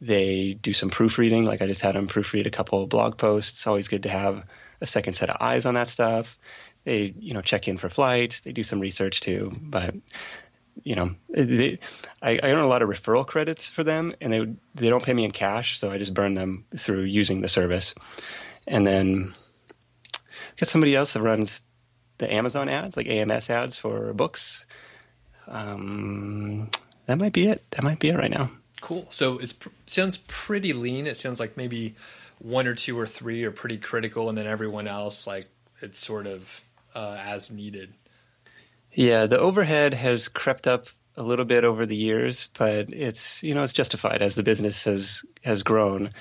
[0.02, 3.67] They do some proofreading, like I just had them proofread a couple of blog posts.
[3.67, 4.45] Always good to have
[4.82, 6.38] a second set of eyes on that stuff
[6.86, 8.39] they you know check in for flights.
[8.39, 9.93] They do some research too, but
[10.84, 11.80] you know, they,
[12.21, 15.13] I, I earn a lot of referral credits for them, and they they don't pay
[15.13, 17.93] me in cash, so I just burn them through using the service.
[18.67, 19.34] And then
[20.13, 21.62] I got somebody else that runs
[22.17, 24.65] the Amazon ads, like AMS ads for books.
[25.47, 26.69] Um,
[27.06, 27.63] that might be it.
[27.71, 28.51] That might be it right now.
[28.82, 29.08] Cool.
[29.10, 29.54] So it
[29.88, 31.08] sounds pretty lean.
[31.08, 31.95] It sounds like maybe
[32.39, 35.47] one or two or three are pretty critical, and then everyone else, like
[35.82, 36.62] it's sort of
[36.93, 37.93] uh, as needed.
[38.93, 43.56] Yeah, the overhead has crept up a little bit over the years, but it's you
[43.56, 46.12] know it's justified as the business has has grown,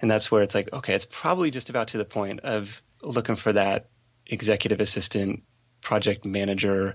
[0.00, 3.36] and that's where it's like, okay, it's probably just about to the point of looking
[3.36, 3.86] for that
[4.26, 5.42] executive assistant,
[5.80, 6.94] project manager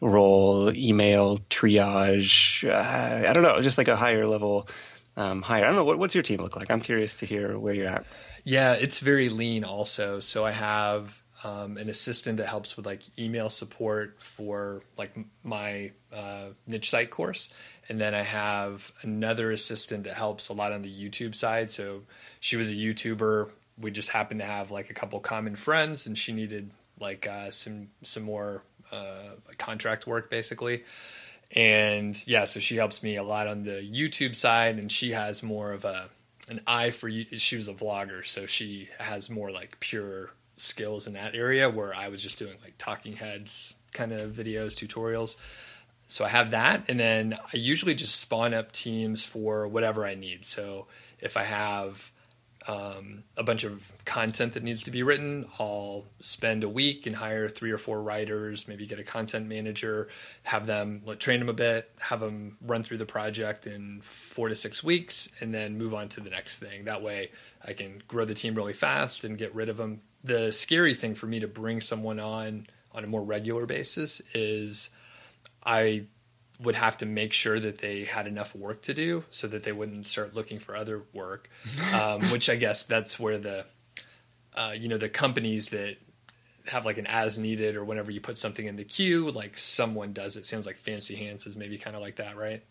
[0.00, 2.68] role, email triage.
[2.68, 4.68] Uh, I don't know, just like a higher level,
[5.16, 5.64] um, higher.
[5.64, 5.84] I don't know.
[5.84, 6.70] What, what's your team look like?
[6.70, 8.04] I'm curious to hear where you're at.
[8.44, 10.20] Yeah, it's very lean also.
[10.20, 15.92] So I have um, an assistant that helps with like email support for like my
[16.12, 17.50] uh, niche site course.
[17.88, 21.70] And then I have another assistant that helps a lot on the YouTube side.
[21.70, 22.02] So
[22.38, 23.50] she was a YouTuber.
[23.78, 27.50] We just happened to have like a couple common friends and she needed like uh,
[27.50, 30.84] some, some more uh, contract work basically.
[31.52, 35.42] And yeah, so she helps me a lot on the YouTube side and she has
[35.42, 36.08] more of a,
[36.48, 37.24] an eye for you.
[37.38, 41.94] She was a vlogger, so she has more like pure skills in that area where
[41.94, 45.36] I was just doing like talking heads kind of videos, tutorials.
[46.06, 46.84] So I have that.
[46.88, 50.44] And then I usually just spawn up teams for whatever I need.
[50.44, 50.86] So
[51.20, 52.10] if I have
[52.68, 55.46] um, a bunch of content that needs to be written.
[55.58, 60.08] I'll spend a week and hire three or four writers, maybe get a content manager,
[60.42, 64.48] have them let, train them a bit, have them run through the project in four
[64.48, 66.84] to six weeks, and then move on to the next thing.
[66.84, 67.30] That way,
[67.64, 70.02] I can grow the team really fast and get rid of them.
[70.22, 74.90] The scary thing for me to bring someone on on a more regular basis is
[75.64, 76.06] I
[76.62, 79.72] would have to make sure that they had enough work to do so that they
[79.72, 81.48] wouldn't start looking for other work.
[81.94, 83.66] Um, which I guess that's where the
[84.54, 85.96] uh, you know the companies that
[86.66, 90.12] have like an as needed or whenever you put something in the queue, like someone
[90.12, 90.46] does it.
[90.46, 92.62] Sounds like Fancy Hands is maybe kind of like that, right?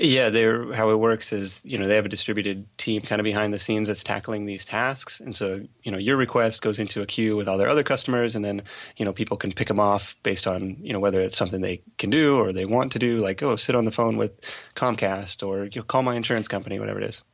[0.00, 3.24] Yeah, they're how it works is you know they have a distributed team kind of
[3.24, 7.02] behind the scenes that's tackling these tasks, and so you know your request goes into
[7.02, 8.62] a queue with all their other customers, and then
[8.96, 11.82] you know people can pick them off based on you know whether it's something they
[11.96, 14.40] can do or they want to do, like oh sit on the phone with
[14.76, 17.24] Comcast or you know, call my insurance company, whatever it is.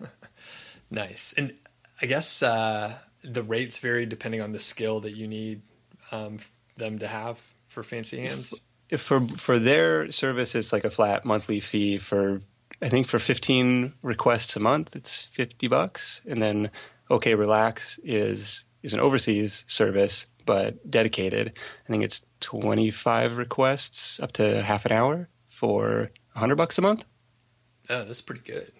[0.90, 1.52] nice, and
[2.00, 5.62] I guess uh, the rates vary depending on the skill that you need
[6.12, 6.38] um,
[6.76, 8.54] them to have for fancy hands
[8.98, 12.40] for for their service, it's like a flat monthly fee for
[12.80, 16.70] I think for 15 requests a month, it's 50 bucks, and then
[17.08, 21.52] OK Relax is is an overseas service but dedicated.
[21.86, 27.04] I think it's 25 requests up to half an hour for 100 bucks a month.
[27.88, 28.72] Oh, that's pretty good.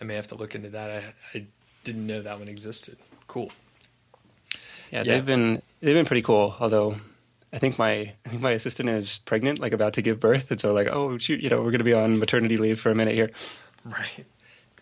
[0.00, 0.90] I may have to look into that.
[0.90, 1.46] I, I
[1.84, 2.98] didn't know that one existed.
[3.26, 3.50] Cool.
[4.90, 6.54] Yeah, yeah, they've been they've been pretty cool.
[6.60, 6.96] Although
[7.54, 10.60] I think my I think my assistant is pregnant, like about to give birth, and
[10.60, 12.96] so like, oh shoot, you know, we're going to be on maternity leave for a
[12.96, 13.30] minute here.
[13.84, 14.26] Right,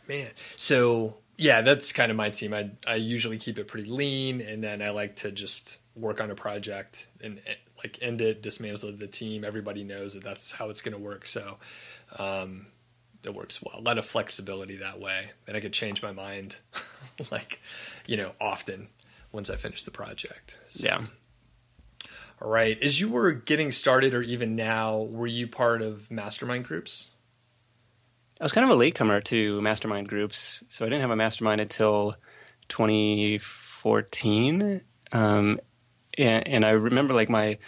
[0.09, 0.31] man.
[0.57, 2.55] So yeah, that's kind of my team.
[2.55, 6.31] I I usually keep it pretty lean, and then I like to just work on
[6.31, 7.43] a project and
[7.85, 9.45] like end it, dismantle the team.
[9.45, 11.27] Everybody knows that that's how it's going to work.
[11.27, 11.59] So
[12.19, 12.69] um,
[13.23, 13.79] it works well.
[13.79, 16.57] A lot of flexibility that way, and I could change my mind,
[17.31, 17.61] like
[18.07, 18.89] you know, often
[19.31, 20.59] once I finish the project.
[20.69, 20.87] So.
[20.87, 21.03] Yeah.
[22.43, 22.77] All right.
[22.83, 27.09] As you were getting started, or even now, were you part of mastermind groups?
[28.41, 31.61] I was kind of a latecomer to mastermind groups, so I didn't have a mastermind
[31.61, 32.17] until
[32.69, 34.81] 2014.
[35.13, 35.61] Um,
[36.19, 37.59] and, and, I remember like my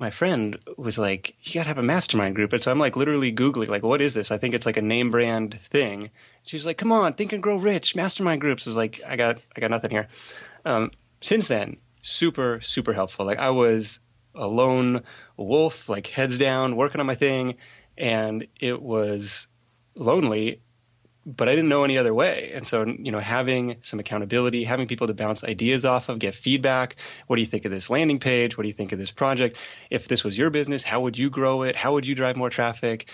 [0.00, 3.32] my friend was like, "You gotta have a mastermind group," and so I'm like literally
[3.32, 6.10] googling like, "What is this?" I think it's like a name brand thing.
[6.42, 9.40] She's like, "Come on, think and grow rich." Mastermind groups I was like, "I got
[9.56, 10.08] I got nothing here."
[10.64, 13.26] Um, since then, super super helpful.
[13.26, 14.00] Like I was
[14.34, 15.02] a lone
[15.36, 17.56] wolf, like heads down, working on my thing,
[17.98, 19.46] and it was
[19.94, 20.60] lonely,
[21.26, 22.52] but I didn't know any other way.
[22.54, 26.34] And so, you know, having some accountability, having people to bounce ideas off of, get
[26.34, 26.96] feedback.
[27.26, 28.56] What do you think of this landing page?
[28.56, 29.58] What do you think of this project?
[29.90, 31.76] If this was your business, how would you grow it?
[31.76, 33.10] How would you drive more traffic?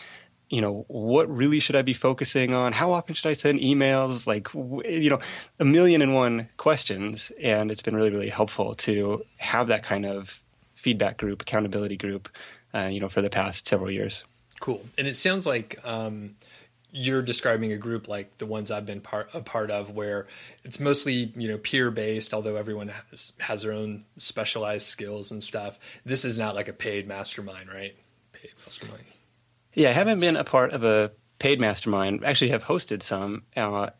[0.48, 2.72] You know, what really should I be focusing on?
[2.72, 4.26] How often should I send emails?
[4.26, 5.18] Like, you know,
[5.58, 7.32] a million and one questions.
[7.42, 10.40] And it's been really, really helpful to have that kind of
[10.74, 12.28] feedback group, accountability group,
[12.72, 14.22] uh, you know, for the past several years.
[14.60, 14.84] Cool.
[14.96, 16.36] And it sounds like um,
[16.92, 20.26] you're describing a group like the ones I've been part a part of, where
[20.64, 25.44] it's mostly you know peer based, although everyone has, has their own specialized skills and
[25.44, 25.78] stuff.
[26.04, 27.94] This is not like a paid mastermind, right?
[28.32, 29.04] Paid mastermind.
[29.76, 32.24] Yeah, I haven't been a part of a paid mastermind.
[32.24, 33.90] Actually, have hosted some uh,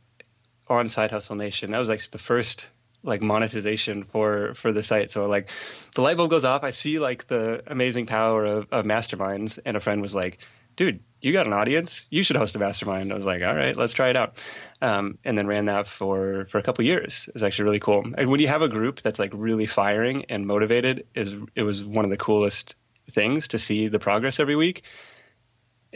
[0.69, 1.71] on Side Hustle Nation.
[1.71, 2.67] That was like the first
[3.03, 5.13] like monetization for for the site.
[5.13, 5.51] So like
[5.95, 6.65] the light bulb goes off.
[6.65, 10.39] I see like the amazing power of, of masterminds, and a friend was like,
[10.77, 12.07] "Dude, you got an audience.
[12.09, 14.43] You should host a mastermind." I was like, "All right, let's try it out."
[14.81, 17.27] Um, and then ran that for for a couple years.
[17.29, 18.03] It was actually really cool.
[18.17, 21.85] And when you have a group that's like really firing and motivated, is it was
[21.85, 22.77] one of the coolest
[23.11, 24.83] things to see the progress every week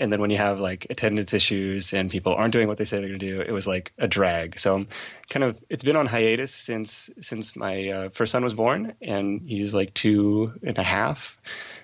[0.01, 2.99] and then when you have like attendance issues and people aren't doing what they say
[2.99, 4.59] they're going to do, it was like a drag.
[4.59, 4.89] So I'm
[5.29, 9.43] kind of it's been on hiatus since since my uh, first son was born, and
[9.47, 11.39] he's like two and a half.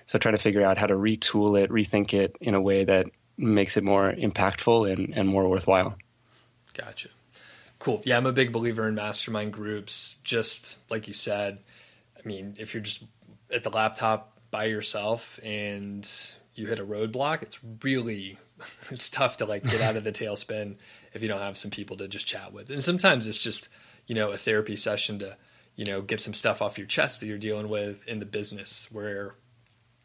[0.07, 3.05] So trying to figure out how to retool it, rethink it in a way that
[3.37, 5.95] makes it more impactful and, and more worthwhile.
[6.73, 7.09] Gotcha.
[7.77, 8.01] Cool.
[8.03, 10.15] Yeah, I'm a big believer in mastermind groups.
[10.23, 11.59] Just like you said,
[12.17, 13.03] I mean, if you're just
[13.53, 16.09] at the laptop by yourself and
[16.57, 18.37] you hit a roadblock, it's really
[18.89, 20.75] it's tough to like get out of the tailspin
[21.13, 22.69] if you don't have some people to just chat with.
[22.69, 23.69] And sometimes it's just,
[24.05, 25.37] you know, a therapy session to,
[25.75, 28.87] you know, get some stuff off your chest that you're dealing with in the business
[28.91, 29.35] where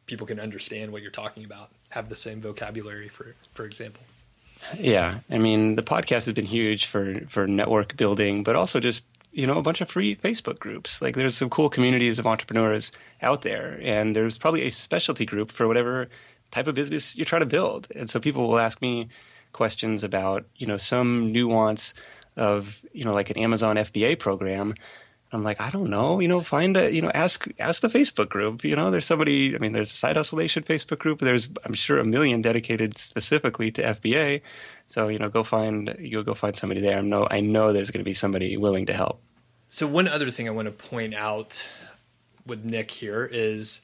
[0.06, 4.02] people can understand what you're talking about, have the same vocabulary for for example.
[4.78, 9.04] Yeah, I mean, the podcast has been huge for for network building, but also just
[9.32, 11.02] you know a bunch of free Facebook groups.
[11.02, 15.50] Like there's some cool communities of entrepreneurs out there, and there's probably a specialty group
[15.50, 16.08] for whatever
[16.52, 17.88] type of business you're trying to build.
[17.94, 19.08] And so people will ask me
[19.52, 21.94] questions about you know some nuance
[22.36, 24.74] of you know like an Amazon FBA program.
[25.34, 28.28] I'm like, I don't know, you know, find a, you know, ask ask the Facebook
[28.28, 28.64] group.
[28.64, 29.54] You know, there's somebody.
[29.54, 31.20] I mean, there's a Side Hustle Nation Facebook group.
[31.20, 34.42] There's, I'm sure, a million dedicated specifically to FBA.
[34.88, 36.98] So you know, go find you'll go find somebody there.
[36.98, 39.22] I know I know there's going to be somebody willing to help.
[39.68, 41.66] So one other thing I want to point out
[42.44, 43.80] with Nick here is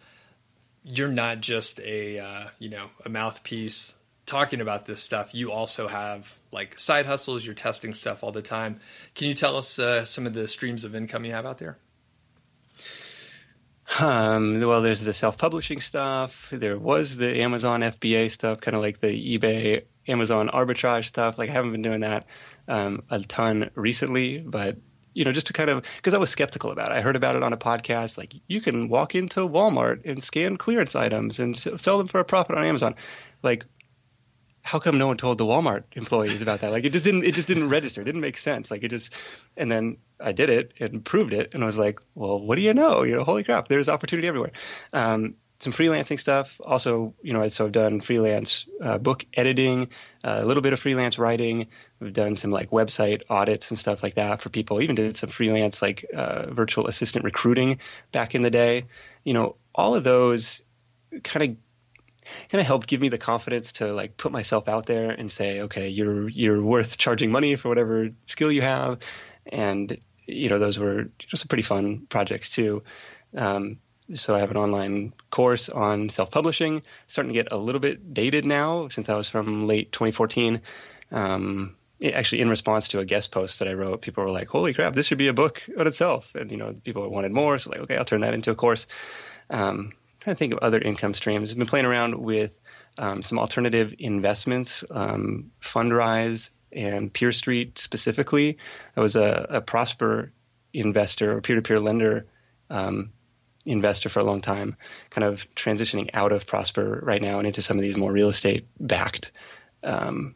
[0.84, 3.94] you're not just a uh, you know a mouthpiece
[4.26, 5.34] talking about this stuff.
[5.34, 7.44] You also have like side hustles.
[7.44, 8.80] You're testing stuff all the time.
[9.14, 11.78] Can you tell us uh, some of the streams of income you have out there?
[13.98, 16.50] Um, well, there's the self-publishing stuff.
[16.52, 21.38] There was the Amazon FBA stuff, kind of like the eBay Amazon arbitrage stuff.
[21.38, 22.26] Like I haven't been doing that
[22.68, 24.76] um, a ton recently, but
[25.18, 26.94] you know, just to kind of because I was skeptical about it.
[26.94, 28.16] I heard about it on a podcast.
[28.16, 32.24] Like you can walk into Walmart and scan clearance items and sell them for a
[32.24, 32.94] profit on Amazon.
[33.42, 33.64] Like,
[34.62, 36.70] how come no one told the Walmart employees about that?
[36.70, 38.00] Like it just didn't it just didn't register.
[38.00, 38.70] It didn't make sense.
[38.70, 39.12] Like it just
[39.56, 42.62] and then I did it and proved it and I was like, well, what do
[42.62, 43.02] you know?
[43.02, 44.52] You know, holy crap, there's opportunity everywhere.
[44.92, 46.60] Um, some freelancing stuff.
[46.64, 49.88] Also, you know, so I've done freelance uh, book editing,
[50.22, 51.66] uh, a little bit of freelance writing.
[52.00, 54.80] We've done some like website audits and stuff like that for people.
[54.80, 57.80] Even did some freelance like uh, virtual assistant recruiting
[58.12, 58.86] back in the day.
[59.24, 60.62] You know, all of those
[61.24, 61.56] kind of
[62.50, 65.62] kind of helped give me the confidence to like put myself out there and say,
[65.62, 68.98] okay, you're you're worth charging money for whatever skill you have,
[69.46, 72.82] and you know those were just pretty fun projects too.
[73.36, 73.78] Um,
[74.14, 78.46] so I have an online course on self-publishing, starting to get a little bit dated
[78.46, 80.62] now since I was from late 2014.
[81.10, 84.74] Um, actually, in response to a guest post that I wrote, people were like, "Holy
[84.74, 87.70] crap, this should be a book on itself!" And you know, people wanted more, so
[87.70, 88.86] like, okay, I'll turn that into a course.
[89.50, 91.50] Um, trying to think of other income streams.
[91.50, 92.58] I've been playing around with
[92.98, 98.58] um, some alternative investments, um, Fundrise and Peer Street specifically.
[98.96, 100.32] I was a, a Prosper
[100.72, 102.26] investor or peer-to-peer lender
[102.68, 103.12] um,
[103.64, 104.76] investor for a long time,
[105.10, 108.28] kind of transitioning out of Prosper right now and into some of these more real
[108.28, 109.30] estate backed
[109.82, 110.34] um,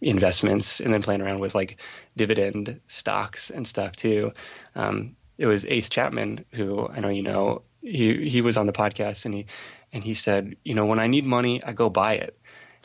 [0.00, 1.80] investments, and then playing around with like
[2.16, 4.32] dividend stocks and stuff too.
[4.74, 7.62] Um, it was Ace Chapman, who I know you know.
[7.82, 9.46] He he was on the podcast and he
[9.92, 12.36] and he said, you know, when I need money, I go buy it.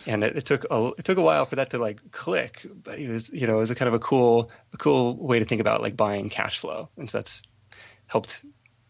[0.08, 3.00] And it, it took a it took a while for that to like click, but
[3.00, 5.46] it was you know it was a kind of a cool a cool way to
[5.46, 7.42] think about like buying cash flow, and so that's
[8.08, 8.42] helped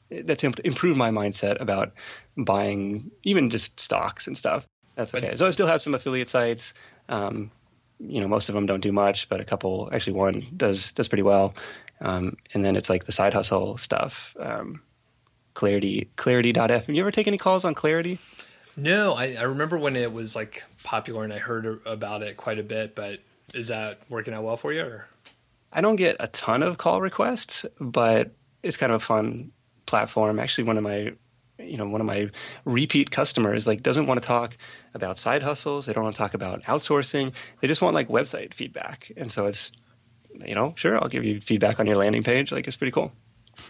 [0.09, 1.93] that's improved my mindset about
[2.37, 4.65] buying even just stocks and stuff.
[4.95, 5.35] That's okay.
[5.35, 6.73] So I still have some affiliate sites.
[7.09, 7.51] Um,
[7.99, 11.07] you know, most of them don't do much, but a couple, actually one does does
[11.07, 11.55] pretty well.
[12.01, 14.35] Um, and then it's like the side hustle stuff.
[14.39, 14.81] Um,
[15.53, 16.85] Clarity, Clarity.f.
[16.85, 18.19] Have you ever taken any calls on Clarity?
[18.75, 22.59] No, I, I remember when it was like popular and I heard about it quite
[22.59, 22.93] a bit.
[22.93, 23.21] But
[23.53, 24.81] is that working out well for you?
[24.81, 25.07] Or?
[25.71, 28.31] I don't get a ton of call requests, but
[28.61, 29.51] it's kind of a fun
[29.85, 30.39] platform.
[30.39, 31.13] Actually, one of my
[31.57, 32.29] you know one of my
[32.65, 34.57] repeat customers like doesn't want to talk
[34.93, 35.85] about side hustles.
[35.85, 37.33] They don't want to talk about outsourcing.
[37.61, 39.11] They just want like website feedback.
[39.15, 39.71] And so it's
[40.45, 42.51] you know sure i'll give you feedback on your landing page.
[42.51, 43.11] Like it's pretty cool.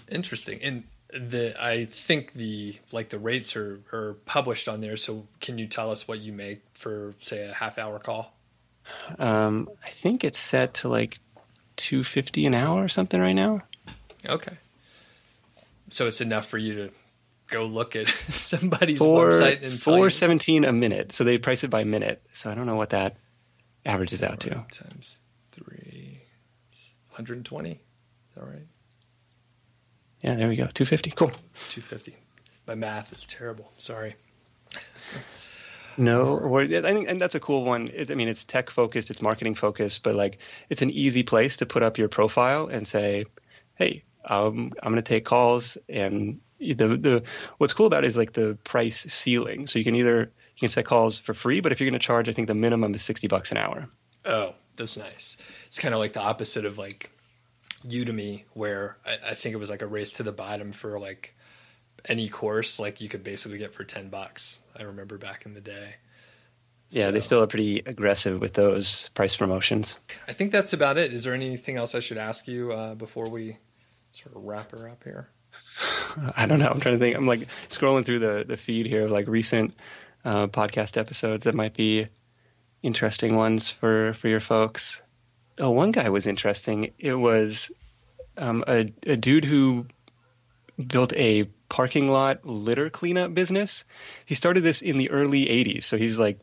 [0.09, 0.61] Interesting.
[0.61, 0.83] And
[1.13, 4.97] the i think the like the rates are are published on there.
[4.97, 8.33] So can you tell us what you make for say a half hour call?
[9.19, 11.19] Um i think it's set to like
[11.77, 13.61] 250 an hour or something right now.
[14.25, 14.53] Okay.
[15.89, 16.91] So it's enough for you to
[17.47, 21.11] go look at somebody's four, website and four seventeen a minute.
[21.11, 22.21] So they price it by minute.
[22.33, 23.17] So I don't know what that
[23.85, 24.65] averages out to.
[24.71, 25.21] Times
[25.51, 26.21] three,
[27.15, 27.71] 120.
[27.71, 27.77] Is
[28.35, 28.67] that right?
[30.21, 30.63] Yeah, there we go.
[30.63, 31.11] 250.
[31.11, 31.29] Cool.
[31.69, 32.15] 250.
[32.67, 33.71] My math is terrible.
[33.77, 34.15] Sorry.
[35.97, 37.89] No, or I think, and that's a cool one.
[37.93, 40.39] It, I mean, it's tech focused, it's marketing focused, but like
[40.69, 43.25] it's an easy place to put up your profile and say,
[43.75, 47.23] "Hey, um, I'm going to take calls." And the the
[47.57, 49.67] what's cool about it is like the price ceiling.
[49.67, 52.05] So you can either you can set calls for free, but if you're going to
[52.05, 53.87] charge, I think the minimum is sixty bucks an hour.
[54.25, 55.37] Oh, that's nice.
[55.67, 57.11] It's kind of like the opposite of like
[57.85, 61.35] Udemy, where I, I think it was like a race to the bottom for like
[62.07, 65.61] any course like you could basically get for 10 bucks i remember back in the
[65.61, 65.95] day
[66.89, 69.95] yeah so, they still are pretty aggressive with those price promotions
[70.27, 73.29] i think that's about it is there anything else i should ask you uh, before
[73.29, 73.57] we
[74.11, 75.29] sort of wrap her up here
[76.35, 76.69] i don't know.
[76.69, 77.15] I'm trying to think.
[77.15, 79.73] I'm like scrolling through the, the feed here of like recent
[80.23, 82.07] uh, podcast episodes that might be
[82.81, 85.01] interesting ones for for your folks.
[85.59, 86.93] Oh one guy was interesting.
[86.99, 87.71] It was
[88.37, 89.85] um, a, a dude who
[90.77, 93.85] built a parking lot litter cleanup business.
[94.25, 96.39] He started this in the early 80s, so he's like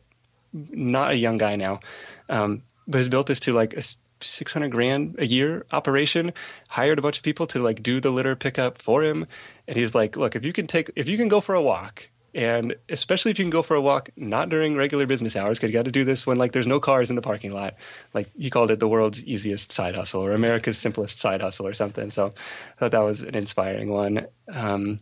[0.53, 1.81] not a young guy now,
[2.29, 3.83] um, but has built this to like a
[4.23, 6.33] 600 grand a year operation.
[6.69, 9.27] Hired a bunch of people to like do the litter pickup for him,
[9.69, 12.09] and he's like, look, if you can take, if you can go for a walk
[12.35, 15.71] and especially if you can go for a walk not during regular business hours because
[15.71, 17.75] you got to do this when like there's no cars in the parking lot
[18.15, 21.75] like he called it the world's easiest side hustle or america's simplest side hustle or
[21.75, 22.11] something.
[22.11, 24.27] So i thought that was an inspiring one.
[24.51, 24.99] Um,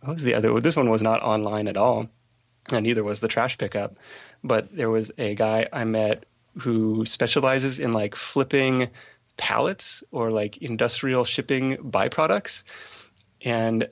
[0.00, 2.08] what was the other this one was not online at all
[2.70, 3.96] and neither was the trash pickup.
[4.44, 6.24] But there was a guy i met
[6.58, 8.90] who specializes in like flipping
[9.36, 12.62] pallets or like industrial shipping byproducts
[13.42, 13.88] and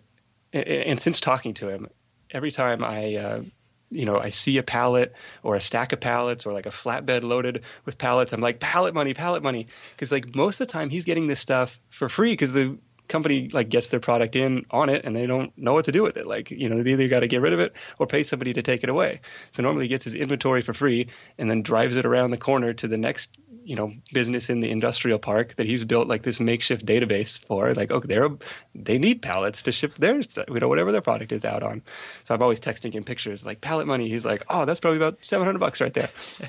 [0.53, 1.89] and since talking to him
[2.35, 3.43] every time I, uh,
[3.91, 7.23] you know, I see a pallet or a stack of pallets or like a flatbed
[7.23, 9.69] loaded with pallets, I'm like, pallet money, pallet money.
[9.93, 12.77] Because like most of the time he's getting this stuff for free because the
[13.09, 16.03] company like gets their product in on it and they don't know what to do
[16.03, 16.27] with it.
[16.27, 18.63] Like, you know, they either got to get rid of it or pay somebody to
[18.63, 19.21] take it away.
[19.53, 22.73] So normally he gets his inventory for free and then drives it around the corner
[22.75, 23.31] to the next
[23.65, 27.73] you know business in the industrial park that he's built like this makeshift database for.
[27.73, 28.29] Like oh they're
[28.75, 31.83] they need pallets to ship their you know whatever their product is out on.
[32.25, 34.09] So i'm always texting him pictures like pallet money.
[34.09, 36.11] He's like oh that's probably about 700 bucks right there.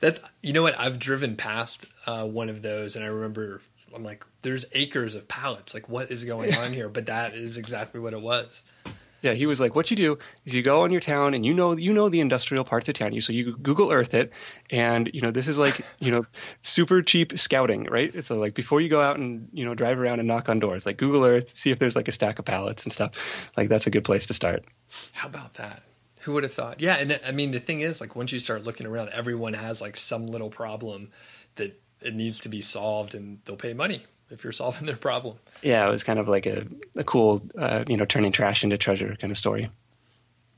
[0.00, 0.78] That's you know what?
[0.78, 3.60] I've driven past uh, one of those and i remember
[3.94, 7.58] i'm like there's acres of pallets like what is going on here but that is
[7.58, 8.64] exactly what it was
[9.20, 11.52] yeah, he was like, "What you do is you go on your town and you
[11.52, 13.12] know you know the industrial parts of town.
[13.12, 14.32] You so you Google Earth it,
[14.70, 16.24] and you know this is like you know
[16.62, 18.22] super cheap scouting, right?
[18.22, 20.86] So like before you go out and you know drive around and knock on doors,
[20.86, 23.50] like Google Earth, see if there's like a stack of pallets and stuff.
[23.56, 24.64] Like that's a good place to start.
[25.12, 25.82] How about that?
[26.20, 26.80] Who would have thought?
[26.80, 29.80] Yeah, and I mean the thing is, like once you start looking around, everyone has
[29.80, 31.10] like some little problem
[31.56, 35.36] that it needs to be solved, and they'll pay money if you're solving their problem.
[35.62, 38.78] Yeah, it was kind of like a, a cool, uh, you know, turning trash into
[38.78, 39.70] treasure kind of story.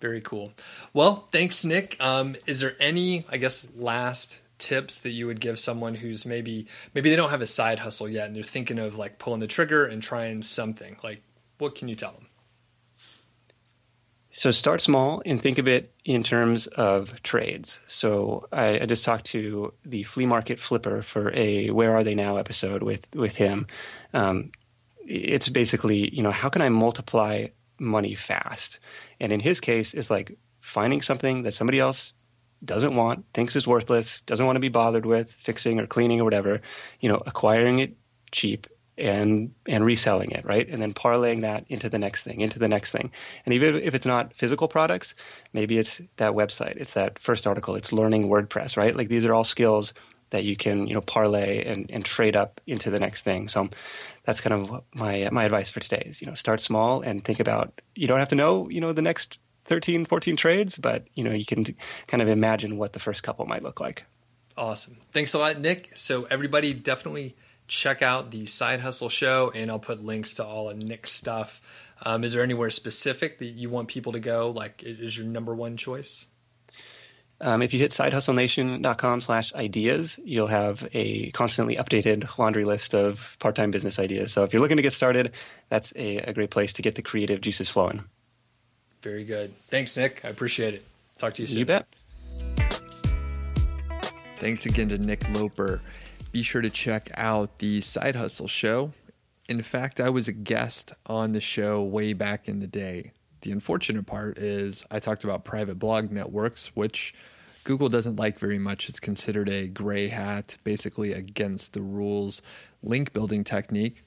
[0.01, 0.53] Very cool.
[0.95, 1.97] Well, thanks, Nick.
[2.01, 6.67] Um, is there any, I guess, last tips that you would give someone who's maybe
[6.95, 9.47] maybe they don't have a side hustle yet and they're thinking of like pulling the
[9.47, 10.97] trigger and trying something?
[11.03, 11.23] Like,
[11.59, 12.27] what can you tell them?
[14.33, 17.81] So start small and think of it in terms of trades.
[17.89, 22.15] So I, I, just talked to the flea market flipper for a "Where Are They
[22.15, 23.67] Now" episode with with him.
[24.15, 24.53] Um,
[25.05, 28.79] it's basically you know how can I multiply money fast?
[29.19, 32.13] And in his case, it's like finding something that somebody else
[32.65, 36.25] doesn't want, thinks is worthless, doesn't want to be bothered with fixing or cleaning or
[36.25, 36.61] whatever.
[37.01, 37.97] You know, acquiring it
[38.31, 38.69] cheap
[39.01, 40.69] and and reselling it, right?
[40.69, 43.13] And then parlaying that into the next thing, into the next thing.
[43.45, 45.15] And even if it's not physical products,
[45.53, 48.95] maybe it's that website, it's that first article, it's learning WordPress, right?
[48.95, 49.95] Like these are all skills
[50.31, 53.49] that you can, you know, parlay and, and trade up into the next thing.
[53.49, 53.69] So
[54.25, 57.41] that's kind of my my advice for today is, you know, start small and think
[57.41, 61.25] about you don't have to know, you know, the next 13, 14 trades, but you
[61.25, 61.65] know, you can
[62.07, 64.05] kind of imagine what the first couple might look like.
[64.57, 64.99] Awesome.
[65.13, 65.91] Thanks a lot, Nick.
[65.95, 67.37] So everybody definitely
[67.71, 71.63] check out the Side Hustle Show, and I'll put links to all of Nick's stuff.
[72.03, 74.51] Um, is there anywhere specific that you want people to go?
[74.51, 76.27] Like, is your number one choice?
[77.41, 83.37] Um, if you hit sidehustlenation.com slash ideas, you'll have a constantly updated laundry list of
[83.39, 84.33] part-time business ideas.
[84.33, 85.33] So if you're looking to get started,
[85.69, 88.05] that's a, a great place to get the creative juices flowing.
[89.01, 89.55] Very good.
[89.69, 90.23] Thanks, Nick.
[90.25, 90.85] I appreciate it.
[91.19, 91.61] Talk to you soon.
[91.61, 91.87] You bet.
[94.37, 95.81] Thanks again to Nick Loper
[96.33, 98.93] be sure to check out the Side Hustle Show.
[99.49, 103.13] In fact, I was a guest on the show way back in the day.
[103.41, 107.15] The unfortunate part is I talked about private blog networks, which
[107.65, 108.89] Google doesn't like very much.
[108.89, 112.43] It's considered a gray hat, basically against the rules
[112.83, 114.05] link building technique,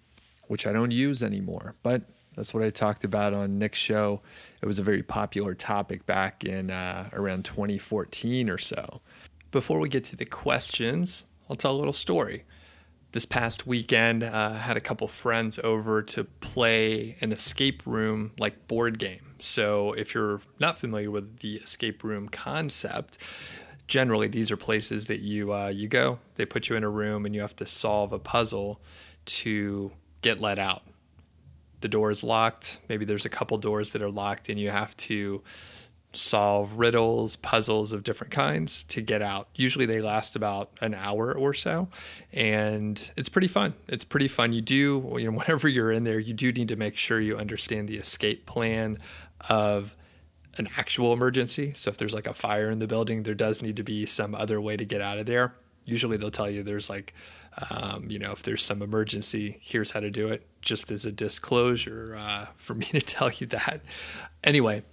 [0.47, 1.76] which I don't use anymore.
[1.84, 2.03] But
[2.36, 4.21] That's what I talked about on Nick's show.
[4.61, 9.01] It was a very popular topic back in uh, around 2014 or so.
[9.51, 12.43] Before we get to the questions, I'll tell a little story.
[13.11, 18.31] This past weekend, uh, I had a couple friends over to play an escape room
[18.39, 19.35] like board game.
[19.39, 23.17] So, if you're not familiar with the escape room concept,
[23.87, 26.19] generally these are places that you uh, you go.
[26.35, 28.81] They put you in a room and you have to solve a puzzle
[29.25, 29.91] to
[30.21, 30.83] get let out.
[31.81, 32.79] The door is locked.
[32.87, 35.43] Maybe there's a couple doors that are locked, and you have to
[36.14, 39.49] solve riddles, puzzles of different kinds to get out.
[39.55, 41.89] Usually they last about an hour or so,
[42.32, 43.74] and it's pretty fun.
[43.88, 44.53] It's pretty fun.
[44.53, 47.38] You do, you know, whenever you're in there, you do need to make sure you
[47.38, 48.99] understand the escape plan
[49.49, 49.95] of
[50.57, 51.74] an actual emergency.
[51.76, 54.36] So if there's like a fire in the building, there does need to be some
[54.36, 55.55] other way to get out of there.
[55.86, 57.14] Usually they'll tell you there's like,
[57.70, 60.47] um, you know, if there's some emergency, here's how to do it.
[60.61, 63.82] Just as a disclosure uh, for me to tell you that.
[64.43, 64.84] Anyway,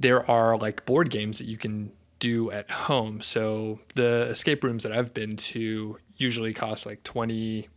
[0.00, 3.20] there are like board games that you can do at home.
[3.20, 7.68] So the escape rooms that I've been to usually cost like 20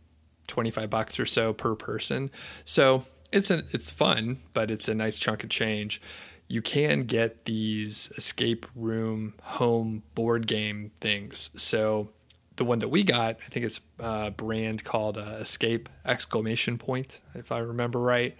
[0.48, 2.30] 25 bucks or so per person.
[2.64, 6.00] So it's it's fun, but it's a nice chunk of change.
[6.48, 11.50] You can get these escape room home board game things.
[11.56, 12.10] So
[12.56, 17.20] the one that we got, I think it's a brand called uh, Escape exclamation point,
[17.34, 18.36] if I remember right,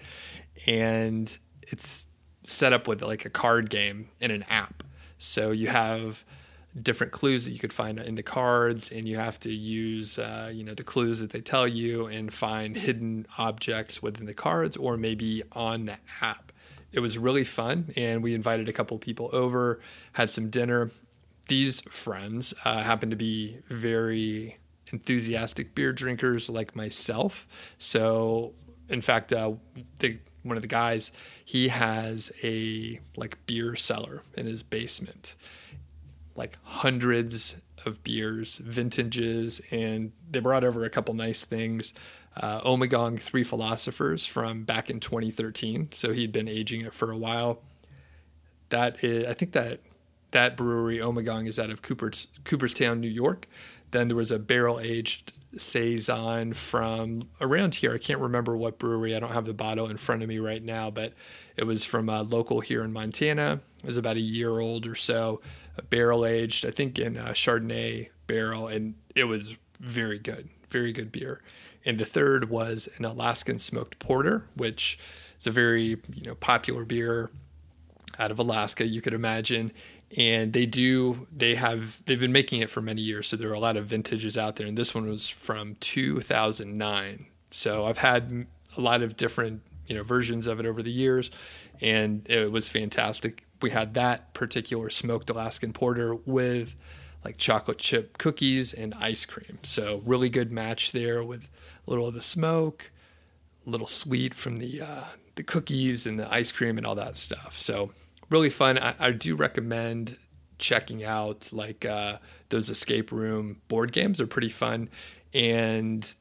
[0.67, 2.07] and it's
[2.45, 4.83] set up with like a card game in an app.
[5.19, 6.25] So you have
[6.81, 10.51] different clues that you could find in the cards, and you have to use uh,
[10.53, 14.77] you know the clues that they tell you and find hidden objects within the cards
[14.77, 16.53] or maybe on the app.
[16.93, 19.81] It was really fun, and we invited a couple people over,
[20.13, 20.91] had some dinner.
[21.49, 24.59] These friends uh, happen to be very
[24.93, 27.49] enthusiastic beer drinkers like myself.
[27.79, 28.53] So,
[28.89, 29.53] in fact, uh,
[30.01, 31.13] the one of the guys,
[31.45, 35.35] he has a like beer cellar in his basement,
[36.35, 41.95] like hundreds of beers, vintages, and they brought over a couple nice things.
[42.37, 47.17] Uh, Ommegang Three Philosophers from back in 2013, so he'd been aging it for a
[47.17, 47.61] while.
[48.71, 49.81] That is, I think that
[50.31, 53.47] that brewery Ommegang is out of Cooper's, Cooperstown, New York.
[53.93, 57.95] Then there was a barrel aged saison from around here.
[57.95, 59.15] I can't remember what brewery.
[59.15, 61.13] I don't have the bottle in front of me right now, but
[61.57, 63.61] it was from a local here in Montana.
[63.83, 65.41] It was about a year old or so,
[65.91, 66.65] barrel aged.
[66.65, 71.41] I think in a Chardonnay barrel, and it was very good, very good beer.
[71.85, 74.99] And the third was an Alaskan smoked porter, which
[75.39, 77.31] is a very you know popular beer
[78.19, 78.87] out of Alaska.
[78.87, 79.73] You could imagine,
[80.17, 83.55] and they do they have they've been making it for many years so there are
[83.55, 84.67] a lot of vintages out there.
[84.67, 88.47] And this one was from 2009 so i've had
[88.77, 91.31] a lot of different you know versions of it over the years
[91.83, 93.45] and it was fantastic.
[93.61, 96.77] We had that particular smoked alaskan porter with
[97.25, 99.59] like chocolate chip cookies and ice cream.
[99.63, 101.49] So really good match there with
[101.87, 102.91] a little of the smoke
[103.67, 105.05] a little sweet from the uh,
[105.35, 107.57] the cookies and the ice cream and all that stuff.
[107.57, 107.93] So
[108.33, 108.79] really fun.
[108.79, 110.17] I, I do recommend
[110.59, 112.19] checking out like uh,
[112.49, 114.89] those escape room board games are pretty fun.
[115.35, 116.13] And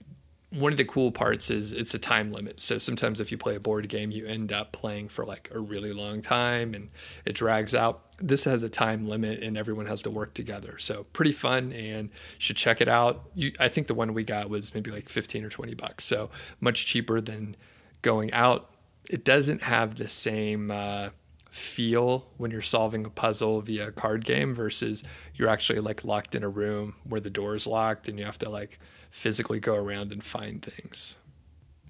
[0.51, 2.59] one of the cool parts is it's a time limit.
[2.59, 5.59] So sometimes if you play a board game you end up playing for like a
[5.59, 6.89] really long time and
[7.26, 8.03] it drags out.
[8.18, 10.78] This has a time limit and everyone has to work together.
[10.78, 13.30] So pretty fun and should check it out.
[13.34, 16.03] You, i think the one we got was maybe like 15 or 20 bucks.
[16.03, 17.55] So much cheaper than
[18.01, 18.70] going out.
[19.09, 21.09] It doesn't have the same uh,
[21.51, 25.03] feel when you're solving a puzzle via a card game versus
[25.35, 28.37] you're actually like locked in a room where the door is locked and you have
[28.37, 28.79] to like
[29.11, 31.17] physically go around and find things.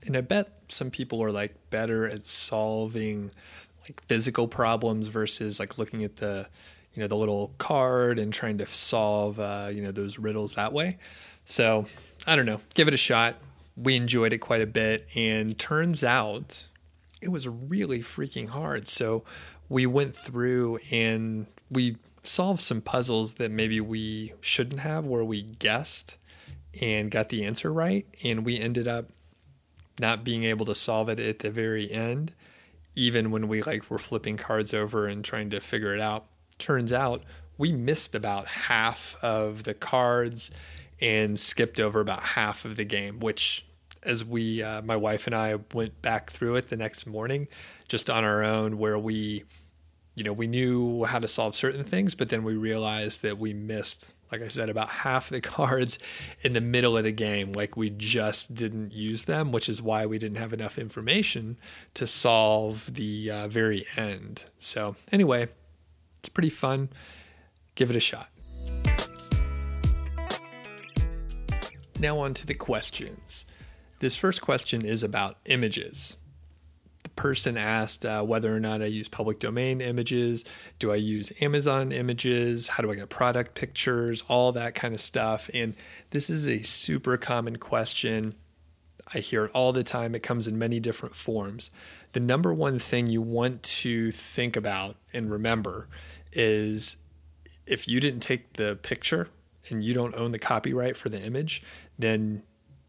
[0.06, 3.30] And I bet some people are like better at solving
[3.84, 6.48] like physical problems versus like looking at the
[6.94, 10.74] you know the little card and trying to solve uh, you know those riddles that
[10.74, 10.98] way.
[11.46, 11.86] So
[12.26, 13.36] I don't know, give it a shot.
[13.78, 16.66] We enjoyed it quite a bit, and turns out
[17.22, 18.88] it was really freaking hard.
[18.88, 19.24] So
[19.72, 25.44] we went through and we solved some puzzles that maybe we shouldn't have, where we
[25.44, 26.18] guessed
[26.82, 28.06] and got the answer right.
[28.22, 29.10] And we ended up
[29.98, 32.34] not being able to solve it at the very end,
[32.98, 36.26] even when we like were flipping cards over and trying to figure it out.
[36.58, 37.24] Turns out
[37.58, 40.52] we missed about half of the cards
[41.00, 43.66] and skipped over about half of the game, which
[44.04, 47.48] as we, uh, my wife and I went back through it the next morning,
[47.88, 49.46] just on our own, where we
[50.16, 53.54] you know, we knew how to solve certain things, but then we realized that we
[53.54, 56.00] missed like I said, about half the cards
[56.42, 57.52] in the middle of the game.
[57.52, 61.58] Like we just didn't use them, which is why we didn't have enough information
[61.96, 64.46] to solve the uh, very end.
[64.60, 65.50] So, anyway,
[66.20, 66.90] it's pretty fun.
[67.76, 68.30] Give it a shot.
[72.00, 73.46] Now, on to the questions.
[74.00, 76.16] This first question is about images
[77.04, 80.46] the person asked uh, whether or not I use public domain images.
[80.80, 82.68] Do I use Amazon images?
[82.68, 84.24] How do I get product pictures?
[84.28, 85.50] All that kind of stuff.
[85.54, 85.76] And
[86.12, 88.36] this is a super common question.
[89.14, 90.16] I hear it all the time.
[90.16, 91.72] It comes in many different forms.
[92.14, 95.88] The number one thing you want to think about and remember
[96.34, 96.98] is
[97.66, 99.30] if you didn't take the picture
[99.70, 101.64] and you don't own the copyright for the image,
[101.98, 102.44] then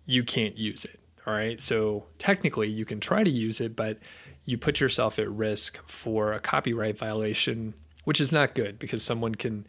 [0.05, 1.61] you can't use it all right.
[1.61, 3.99] So technically, you can try to use it, but
[4.45, 9.35] you put yourself at risk for a copyright violation, which is not good because someone
[9.35, 9.67] can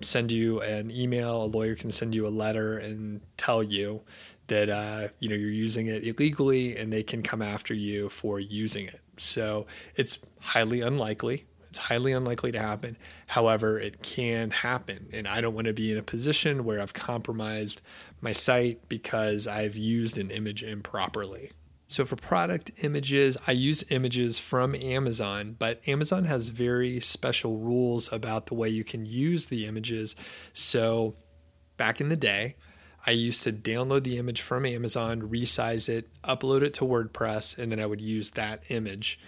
[0.00, 4.02] send you an email, a lawyer can send you a letter and tell you
[4.48, 8.40] that uh, you know you're using it illegally, and they can come after you for
[8.40, 9.00] using it.
[9.18, 11.46] So it's highly unlikely.
[11.70, 12.96] It's highly unlikely to happen.
[13.26, 16.94] However, it can happen, and I don't want to be in a position where I've
[16.94, 17.80] compromised
[18.20, 21.50] my site because I've used an image improperly.
[21.90, 28.12] So for product images, I use images from Amazon, but Amazon has very special rules
[28.12, 30.14] about the way you can use the images.
[30.52, 31.16] So
[31.78, 32.56] back in the day,
[33.06, 37.72] I used to download the image from Amazon, resize it, upload it to WordPress, and
[37.72, 39.18] then I would use that image.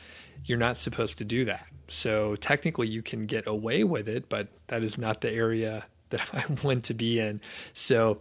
[0.44, 1.66] You're not supposed to do that.
[1.88, 6.22] So technically, you can get away with it, but that is not the area that
[6.32, 7.40] I want to be in.
[7.74, 8.20] So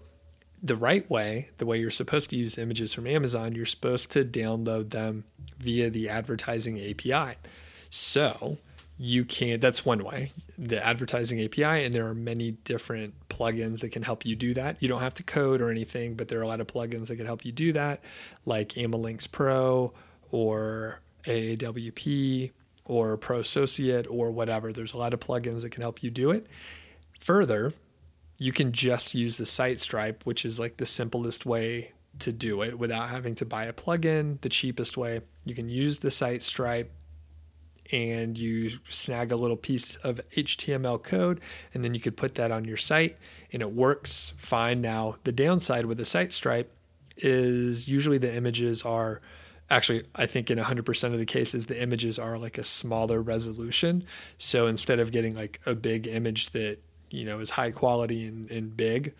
[0.62, 4.26] the right way, the way you're supposed to use images from Amazon, you're supposed to
[4.26, 5.24] download them
[5.60, 7.38] via the advertising API.
[7.90, 8.58] So
[8.98, 13.94] you can, that's one way, the advertising API, and there are many different plugins that
[13.94, 14.76] can help you do that.
[14.82, 17.16] You don't have to code or anything, but there are a lot of plugins that
[17.16, 18.04] can help you do that,
[18.46, 19.94] like Amalinks Pro
[20.32, 22.52] or AAWP
[22.86, 24.74] or Pro Associate or whatever.
[24.74, 26.48] There's a lot of plugins that can help you do it.
[27.20, 27.74] Further,
[28.40, 32.80] you can just use the SiteStripe, which is like the simplest way to do it
[32.80, 35.22] without having to buy a plugin, the cheapest way.
[35.46, 36.88] You can use the SiteStripe
[37.92, 41.42] and you snag a little piece of HTML code
[41.74, 43.18] and then you could put that on your site
[43.52, 44.82] and it works fine.
[44.82, 46.68] Now, the downside with the SiteStripe
[47.18, 49.22] is usually the images are
[49.70, 54.04] actually I think in 100% of the cases the images are like a smaller resolution.
[54.38, 58.50] So instead of getting like a big image that you know is high quality and,
[58.52, 59.14] and big,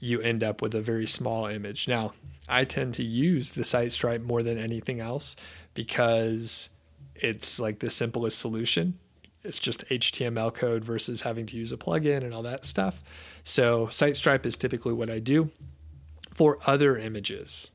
[0.00, 1.88] you end up with a very small image.
[1.88, 2.12] Now,
[2.48, 5.36] I tend to use the SiteStripe more than anything else
[5.74, 6.68] because
[7.14, 8.98] it's like the simplest solution.
[9.42, 13.02] It's just HTML code versus having to use a plugin and all that stuff.
[13.44, 15.50] So, SiteStripe is typically what I do.
[16.34, 17.70] For other images,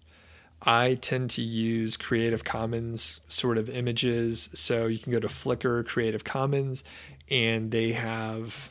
[0.63, 4.49] I tend to use Creative Commons sort of images.
[4.53, 6.83] So you can go to Flickr Creative Commons
[7.29, 8.69] and they have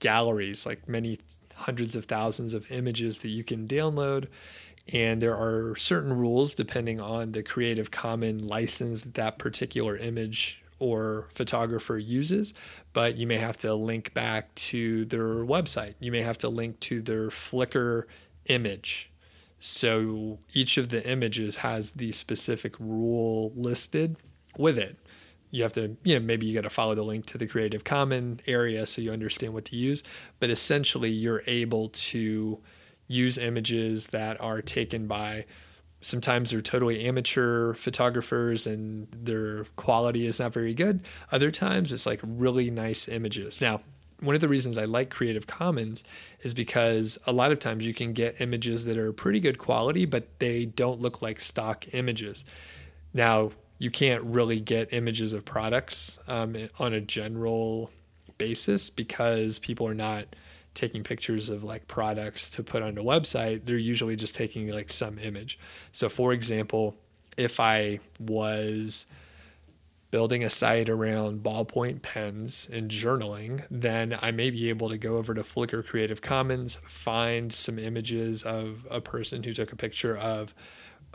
[0.00, 1.18] galleries, like many
[1.54, 4.26] hundreds of thousands of images that you can download.
[4.92, 10.62] And there are certain rules depending on the Creative Commons license that that particular image
[10.80, 12.52] or photographer uses,
[12.92, 15.94] but you may have to link back to their website.
[16.00, 18.06] You may have to link to their Flickr
[18.46, 19.11] image.
[19.64, 24.16] So each of the images has the specific rule listed
[24.58, 24.98] with it
[25.52, 27.84] you have to, you know, maybe you got to follow the link to the Creative
[27.84, 30.02] Commons area so you understand what to use.
[30.40, 32.58] But essentially, you're able to
[33.06, 35.44] use images that are taken by
[36.00, 41.00] sometimes they're totally amateur photographers and their quality is not very good.
[41.30, 43.60] Other times it's like really nice images.
[43.60, 43.82] Now,
[44.22, 46.04] one of the reasons I like Creative Commons
[46.42, 50.04] is because a lot of times you can get images that are pretty good quality,
[50.04, 52.44] but they don't look like stock images.
[53.12, 57.90] Now, you can't really get images of products um, on a general
[58.38, 60.26] basis because people are not
[60.74, 63.66] taking pictures of like products to put on a website.
[63.66, 65.58] They're usually just taking like some image.
[65.90, 66.94] So, for example,
[67.36, 69.06] if I was
[70.12, 75.16] building a site around ballpoint pens and journaling, then I may be able to go
[75.16, 80.16] over to Flickr Creative Commons, find some images of a person who took a picture
[80.16, 80.54] of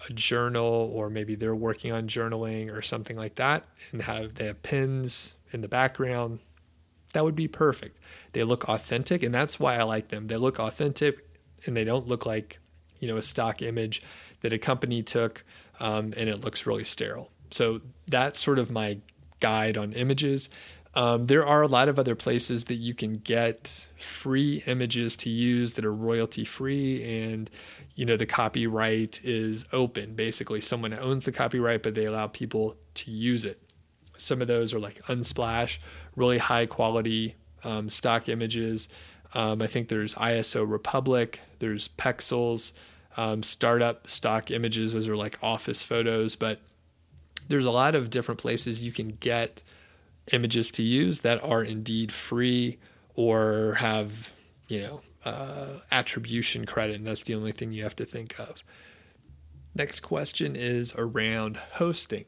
[0.09, 4.45] a journal or maybe they're working on journaling or something like that and have they
[4.45, 6.39] have pins in the background.
[7.13, 7.99] That would be perfect.
[8.33, 10.27] They look authentic and that's why i like them.
[10.27, 11.19] They look authentic
[11.65, 12.59] and they don't look like
[12.99, 14.01] you know a stock image
[14.41, 15.43] that a company took
[15.79, 18.99] um, and it looks really sterile so that's sort of my
[19.39, 20.49] guide on images.
[20.95, 25.29] Um, there are a lot of other places that you can get free images to
[25.29, 27.51] use that are royalty free and
[27.93, 30.15] you know the copyright is open.
[30.15, 33.61] Basically someone owns the copyright but they allow people to use it.
[34.17, 35.77] Some of those are like unsplash
[36.15, 38.87] really high quality um, stock images.
[39.33, 42.71] Um, i think there's iso republic there's pexels
[43.17, 44.93] um, startup stock images.
[44.93, 46.59] Those are like office photos but
[47.47, 49.61] there's a lot of different places you can get
[50.31, 52.77] images to use that are indeed free
[53.15, 54.31] or have
[54.67, 58.63] you know uh, attribution credit, and that's the only thing you have to think of.
[59.75, 62.25] Next question is around hosting.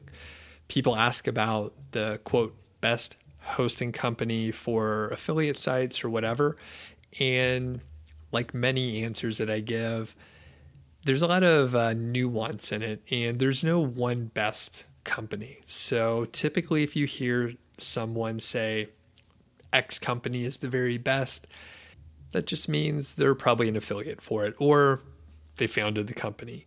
[0.68, 6.56] People ask about the quote best hosting company for affiliate sites or whatever.
[7.18, 7.80] And
[8.32, 10.14] like many answers that I give,
[11.04, 15.60] there's a lot of uh, nuance in it, and there's no one best company.
[15.66, 18.88] So typically, if you hear someone say
[19.72, 21.46] X company is the very best,
[22.32, 25.00] that just means they're probably an affiliate for it or
[25.56, 26.66] they founded the company.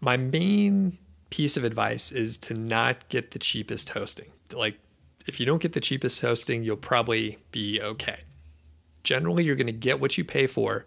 [0.00, 0.98] My main
[1.30, 4.28] piece of advice is to not get the cheapest hosting.
[4.52, 4.78] Like,
[5.26, 8.22] if you don't get the cheapest hosting, you'll probably be okay.
[9.02, 10.86] Generally, you're going to get what you pay for.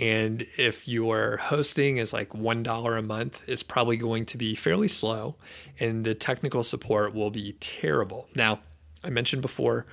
[0.00, 4.88] And if your hosting is like $1 a month, it's probably going to be fairly
[4.88, 5.36] slow
[5.78, 8.26] and the technical support will be terrible.
[8.34, 8.60] Now,
[9.04, 9.86] I mentioned before,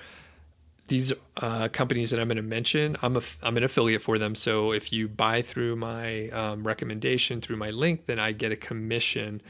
[0.88, 4.34] these uh, companies that I'm going to mention, I'm a, I'm an affiliate for them.
[4.34, 8.56] So if you buy through my um, recommendation through my link, then I get a
[8.56, 9.40] commission.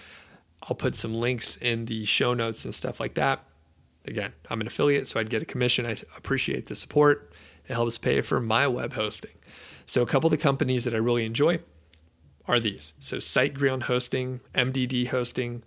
[0.63, 3.43] I'll put some links in the show notes and stuff like that.
[4.05, 5.87] Again, I'm an affiliate, so I'd get a commission.
[5.87, 7.33] I appreciate the support.
[7.67, 9.31] It helps pay for my web hosting.
[9.91, 11.59] So a couple of the companies that I really enjoy
[12.47, 12.95] are these.
[13.01, 15.65] So SiteGround Hosting, MDD Hosting,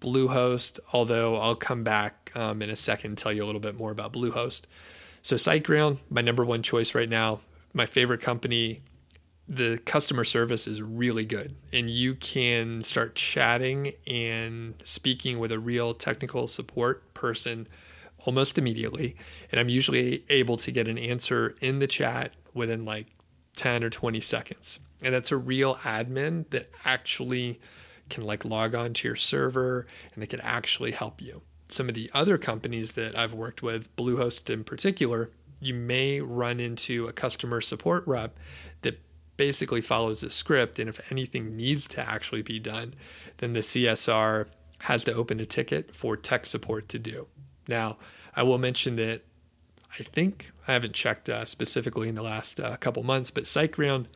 [0.00, 0.78] Bluehost.
[0.94, 3.90] Although I'll come back um, in a second and tell you a little bit more
[3.90, 4.62] about Bluehost.
[5.20, 7.40] So SiteGround, my number one choice right now,
[7.74, 8.80] my favorite company.
[9.46, 15.58] The customer service is really good, and you can start chatting and speaking with a
[15.58, 17.68] real technical support person
[18.24, 19.16] almost immediately.
[19.52, 23.08] And I'm usually able to get an answer in the chat within like
[23.56, 24.78] 10 or 20 seconds.
[25.02, 27.60] And that's a real admin that actually
[28.08, 31.94] can like log on to your server and they can actually help you some of
[31.94, 35.30] the other companies that I've worked with, Bluehost in particular,
[35.60, 38.38] you may run into a customer support rep
[38.82, 39.00] that
[39.36, 40.78] basically follows a script.
[40.78, 42.94] And if anything needs to actually be done,
[43.38, 44.46] then the CSR
[44.80, 47.26] has to open a ticket for tech support to do.
[47.66, 47.96] Now,
[48.34, 49.22] I will mention that
[49.98, 54.06] I think I haven't checked uh, specifically in the last uh, couple months, but SiteGround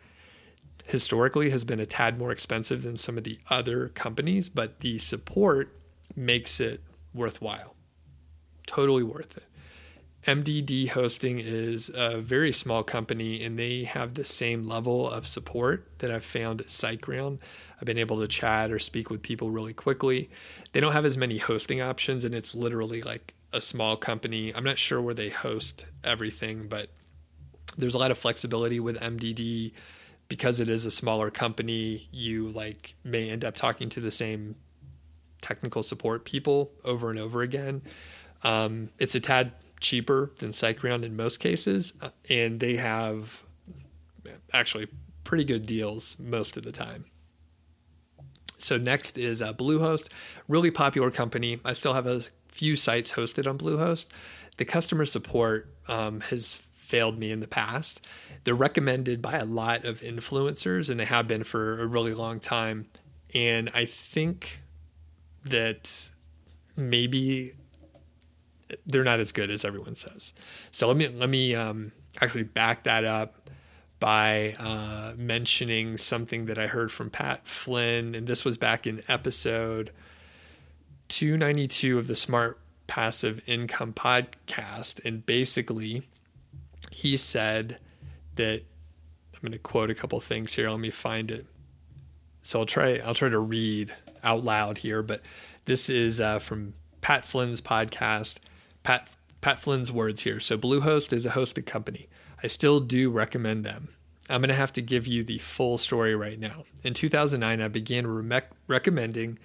[0.84, 4.98] historically has been a tad more expensive than some of the other companies, but the
[4.98, 5.74] support
[6.16, 6.82] makes it
[7.14, 7.74] worthwhile.
[8.66, 9.44] Totally worth it.
[10.26, 15.86] MDD Hosting is a very small company and they have the same level of support
[15.98, 17.38] that I've found at SiteGround.
[17.78, 20.28] I've been able to chat or speak with people really quickly.
[20.72, 24.54] They don't have as many hosting options and it's literally like a small company.
[24.54, 26.90] I'm not sure where they host everything, but
[27.76, 29.72] there's a lot of flexibility with MDD
[30.28, 32.08] because it is a smaller company.
[32.12, 34.56] You like may end up talking to the same
[35.40, 37.82] technical support people over and over again.
[38.42, 43.44] Um, it's a tad cheaper than SiteGround in most cases, uh, and they have
[44.52, 44.88] actually
[45.24, 47.06] pretty good deals most of the time.
[48.58, 50.08] So next is uh, Bluehost,
[50.46, 51.60] really popular company.
[51.64, 54.06] I still have a few sites hosted on Bluehost.
[54.58, 58.04] The customer support um, has failed me in the past.
[58.44, 62.40] They're recommended by a lot of influencers, and they have been for a really long
[62.40, 62.86] time.
[63.32, 64.60] And I think
[65.44, 66.10] that
[66.76, 67.54] maybe
[68.86, 70.32] they're not as good as everyone says.
[70.72, 73.48] So let me let me um, actually back that up
[74.00, 79.02] by uh, mentioning something that I heard from Pat Flynn, and this was back in
[79.08, 79.90] episode
[81.10, 86.08] 292 of the Smart Passive Income podcast, and basically
[86.90, 87.78] he said
[88.36, 88.62] that
[89.34, 90.70] I'm going to quote a couple things here.
[90.70, 91.46] Let me find it.
[92.42, 93.92] So I'll try I'll try to read
[94.22, 95.20] out loud here, but
[95.64, 98.38] this is uh, from Pat Flynn's podcast.
[98.82, 100.40] Pat Pat Flynn's words here.
[100.40, 102.06] So Bluehost is a hosted company.
[102.42, 103.88] I still do recommend them.
[104.28, 106.64] I'm going to have to give you the full story right now.
[106.84, 109.38] In 2009, I began re- recommending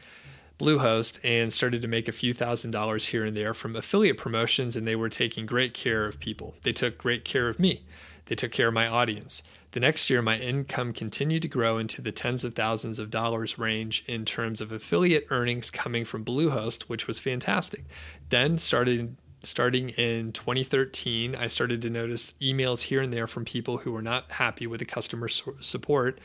[0.58, 4.76] Bluehost and started to make a few thousand dollars here and there from affiliate promotions,
[4.76, 6.56] and they were taking great care of people.
[6.64, 7.84] They took great care of me.
[8.28, 9.44] They took care of my audience.
[9.72, 13.60] The next year, my income continued to grow into the tens of thousands of dollars
[13.60, 17.84] range in terms of affiliate earnings coming from Bluehost, which was fantastic.
[18.30, 23.80] Then started starting in 2013, I started to notice emails here and there from people
[23.80, 26.20] who were not happy with the customer support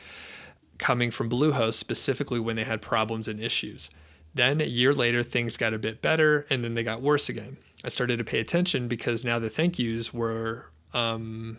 [0.77, 3.89] coming from Bluehost, specifically when they had problems and issues.
[4.33, 7.57] Then a year later, things got a bit better and then they got worse again.
[7.83, 11.57] I started to pay attention because now the thank yous were um,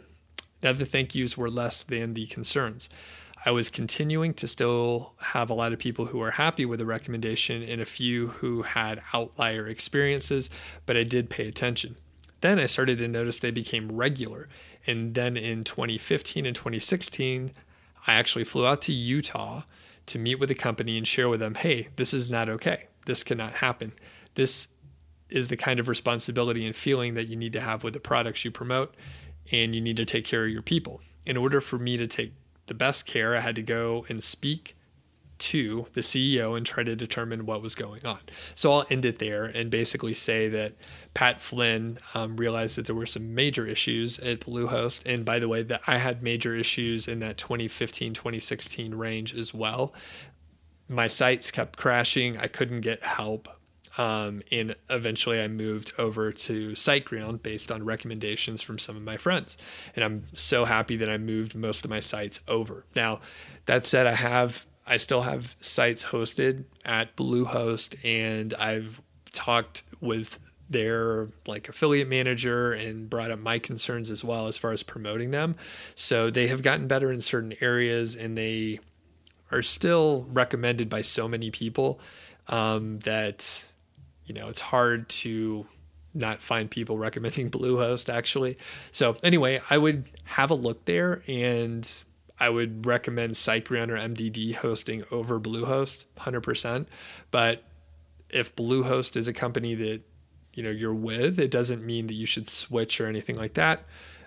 [0.63, 2.89] now the thank yous were less than the concerns.
[3.45, 6.87] I was continuing to still have a lot of people who were happy with the
[6.87, 10.49] recommendation and a few who had outlier experiences,
[10.87, 11.97] but I did pay attention.
[12.41, 14.49] Then I started to notice they became regular.
[14.87, 17.53] And then in 2015 and 2016,
[18.07, 19.63] I actually flew out to Utah
[20.07, 22.89] to meet with the company and share with them hey, this is not okay.
[23.07, 23.93] This cannot happen.
[24.35, 24.69] This
[25.29, 28.45] is the kind of responsibility and feeling that you need to have with the products
[28.45, 28.95] you promote,
[29.51, 31.01] and you need to take care of your people.
[31.25, 32.35] In order for me to take
[32.67, 34.77] the best care, I had to go and speak
[35.43, 38.21] to the CEO and try to determine what was going on.
[38.55, 40.75] So I'll end it there and basically say that
[41.15, 45.03] Pat Flynn um, realized that there were some major issues at Bluehost.
[45.05, 49.53] And by the way, that I had major issues in that 2015, 2016 range as
[49.53, 49.93] well.
[50.89, 52.37] My sites kept crashing.
[52.37, 53.49] I couldn't get help.
[53.99, 59.17] Um, and eventually I moved over to SiteGround based on recommendations from some of my
[59.17, 59.57] friends.
[59.95, 62.85] And I'm so happy that I moved most of my sites over.
[62.95, 63.21] Now,
[63.67, 69.01] that said, I have I still have sites hosted at Bluehost, and I've
[69.33, 74.73] talked with their like affiliate manager and brought up my concerns as well as far
[74.73, 75.55] as promoting them.
[75.95, 78.81] So they have gotten better in certain areas, and they
[79.51, 82.01] are still recommended by so many people
[82.49, 83.65] um, that
[84.27, 85.67] you know it's hard to
[86.15, 88.59] not find people recommending Bluehost actually.
[88.91, 91.89] So anyway, I would have a look there and
[92.43, 96.87] I would recommend SiteGround or MDD hosting over Bluehost 100%.
[97.31, 97.63] But
[98.31, 100.01] if Bluehost is a company that
[100.53, 103.85] you know you're with, it doesn't mean that you should switch or anything like that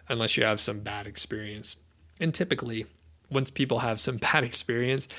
[0.07, 1.76] unless you have some bad experience.
[2.18, 2.86] And typically,
[3.30, 5.09] once people have some bad experience,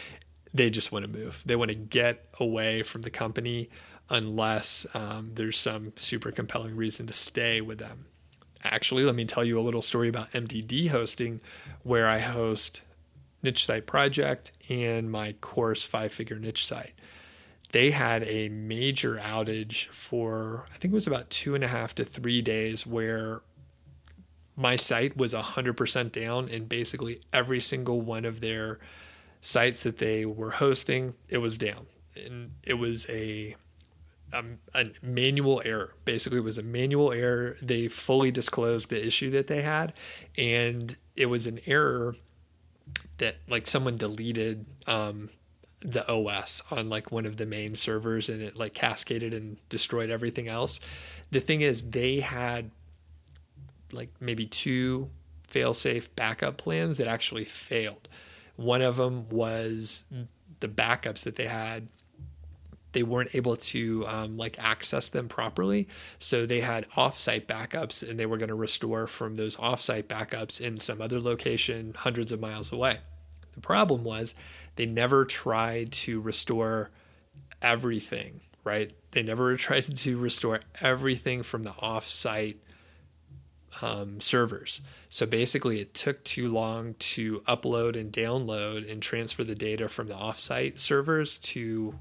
[0.55, 1.43] they just want to move.
[1.45, 3.69] They want to get away from the company
[4.09, 8.07] unless um, there's some super compelling reason to stay with them.
[8.65, 11.43] Actually, let me tell you a little story about MDD hosting,
[11.83, 12.81] where I host
[13.47, 16.93] niche site project and my course five figure niche site.
[17.73, 21.95] They had a major outage for, I think it was about two and a half
[21.97, 23.43] to three days, where
[24.57, 28.79] my site was 100% down and basically every single one of their
[29.41, 31.87] sites that they were hosting, it was down.
[32.15, 33.57] And it was a
[34.33, 35.95] um, a manual error.
[36.05, 37.57] Basically, it was a manual error.
[37.63, 39.93] They fully disclosed the issue that they had,
[40.37, 42.17] and it was an error
[43.19, 45.31] that like someone deleted um,
[45.81, 50.11] the OS on like one of the main servers and it like cascaded and destroyed
[50.11, 50.81] everything else.
[51.31, 52.71] The thing is, they had
[53.93, 55.11] like maybe two
[55.47, 58.09] fail-safe backup plans that actually failed.
[58.57, 60.05] One of them was
[60.61, 61.89] the backups that they had
[62.97, 65.87] they weren't able to um, like access them properly.
[66.19, 70.63] So they had offsite backups and they were going to restore from those offsite backups
[70.63, 72.97] in some other location hundreds of miles away.
[73.53, 74.35] The problem was
[74.77, 76.89] they never tried to restore
[77.61, 78.91] everything, right?
[79.11, 82.57] They never tried to restore everything from the offsite
[83.83, 84.81] um, servers.
[85.11, 90.09] So basically, it took too long to upload and download and transfer the data from
[90.09, 91.99] the offsite servers to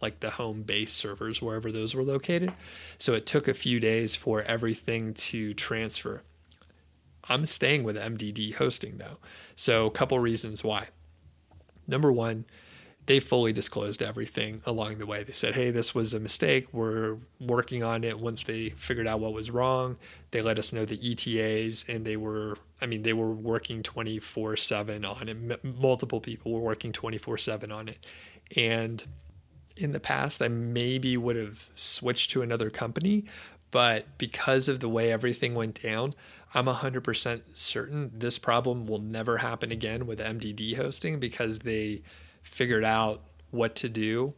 [0.00, 2.52] like the home base servers wherever those were located.
[2.98, 6.22] So it took a few days for everything to transfer.
[7.24, 9.18] I'm staying with MDD hosting though.
[9.56, 10.88] So a couple reasons why.
[11.86, 12.44] Number one,
[13.06, 15.24] they fully disclosed everything along the way.
[15.24, 16.72] They said, "Hey, this was a mistake.
[16.74, 19.96] We're working on it." Once they figured out what was wrong,
[20.30, 25.06] they let us know the ETAs, and they were, I mean, they were working 24/7
[25.06, 25.64] on it.
[25.64, 28.06] Multiple people were working 24/7 on it,
[28.54, 29.02] and
[29.78, 33.24] in the past, I maybe would have switched to another company.
[33.70, 36.14] But because of the way everything went down,
[36.54, 42.02] I'm 100% certain this problem will never happen again with MDD hosting because they
[42.42, 44.34] figured out what to do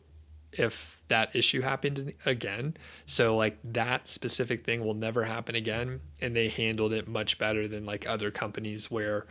[0.52, 2.76] if that issue happened again.
[3.06, 7.68] So like that specific thing will never happen again and they handled it much better
[7.68, 9.26] than like other companies where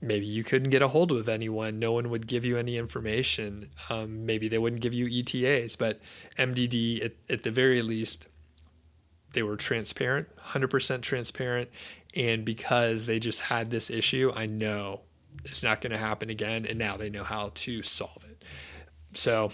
[0.00, 3.68] maybe you couldn't get a hold of anyone no one would give you any information
[3.90, 6.00] um, maybe they wouldn't give you etas but
[6.38, 8.28] mdd at, at, the very least
[9.32, 11.68] they were transparent 100% transparent
[12.14, 15.00] and because they just had this issue i know
[15.44, 18.42] it's not going to happen again and now they know how to solve it.
[19.14, 19.52] So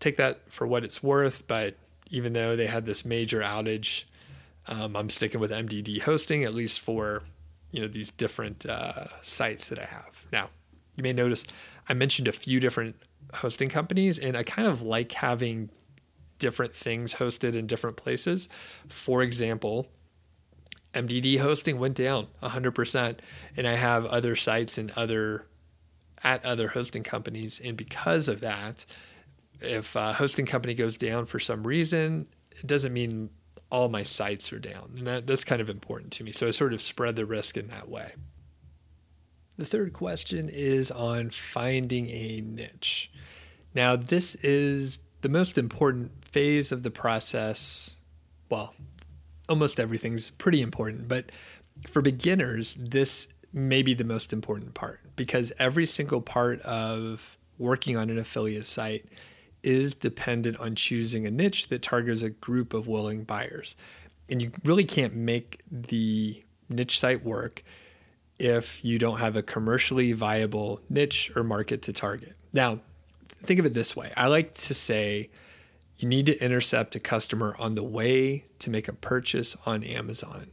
[0.00, 1.76] take that for what it's worth but
[2.10, 4.04] even though they had this major outage
[4.66, 7.22] um, I'm sticking with MDD hosting at least for
[7.72, 10.26] you know these different uh, sites that I have.
[10.32, 10.50] Now,
[10.96, 11.44] you may notice
[11.88, 12.96] I mentioned a few different
[13.34, 15.70] hosting companies, and I kind of like having
[16.38, 18.48] different things hosted in different places.
[18.88, 19.88] For example,
[20.94, 23.18] MDD hosting went down 100%,
[23.56, 25.46] and I have other sites and other
[26.24, 28.84] at other hosting companies, and because of that,
[29.60, 33.30] if a hosting company goes down for some reason, it doesn't mean
[33.72, 34.92] all my sites are down.
[34.98, 36.30] And that, that's kind of important to me.
[36.30, 38.12] So I sort of spread the risk in that way.
[39.56, 43.10] The third question is on finding a niche.
[43.74, 47.96] Now, this is the most important phase of the process.
[48.50, 48.74] Well,
[49.48, 51.32] almost everything's pretty important, but
[51.88, 57.96] for beginners, this may be the most important part because every single part of working
[57.96, 59.06] on an affiliate site
[59.62, 63.76] is dependent on choosing a niche that targets a group of willing buyers.
[64.28, 67.62] And you really can't make the niche site work
[68.38, 72.34] if you don't have a commercially viable niche or market to target.
[72.52, 72.80] Now,
[73.42, 75.30] think of it this way I like to say
[75.96, 80.50] you need to intercept a customer on the way to make a purchase on Amazon.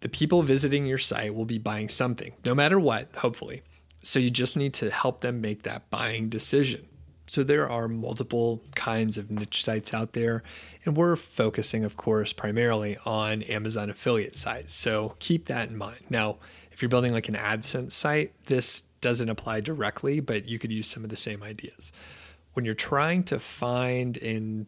[0.00, 3.62] The people visiting your site will be buying something, no matter what, hopefully.
[4.02, 6.86] So you just need to help them make that buying decision.
[7.26, 10.42] So there are multiple kinds of niche sites out there,
[10.84, 14.74] and we're focusing, of course, primarily on Amazon affiliate sites.
[14.74, 16.02] So keep that in mind.
[16.08, 16.36] Now,
[16.70, 20.86] if you're building like an AdSense site, this doesn't apply directly, but you could use
[20.86, 21.90] some of the same ideas.
[22.52, 24.66] When you're trying to find and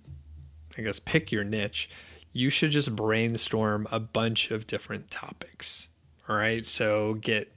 [0.76, 1.90] I guess pick your niche,
[2.32, 5.88] you should just brainstorm a bunch of different topics.
[6.28, 6.66] All right.
[6.66, 7.52] So get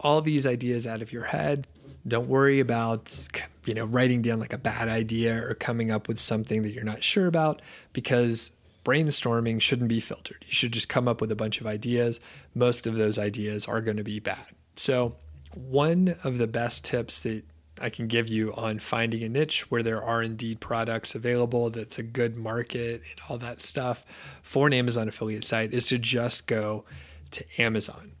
[0.00, 1.66] all these ideas out of your head,
[2.08, 3.14] don't worry about
[3.64, 6.84] you know writing down like a bad idea or coming up with something that you're
[6.84, 8.50] not sure about because
[8.84, 10.44] brainstorming shouldn't be filtered.
[10.46, 12.20] You should just come up with a bunch of ideas.
[12.54, 14.46] Most of those ideas are going to be bad.
[14.76, 15.16] So,
[15.54, 17.44] one of the best tips that
[17.80, 21.98] I can give you on finding a niche where there are indeed products available that's
[21.98, 24.04] a good market and all that stuff
[24.42, 26.84] for an Amazon affiliate site is to just go
[27.30, 28.12] to Amazon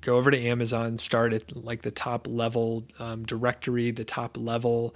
[0.00, 4.94] go over to Amazon, start at like the top level um, directory, the top level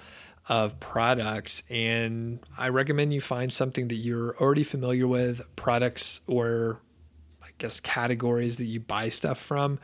[0.48, 1.62] of products.
[1.70, 6.80] And I recommend you find something that you're already familiar with, products or
[7.42, 9.78] I guess categories that you buy stuff from.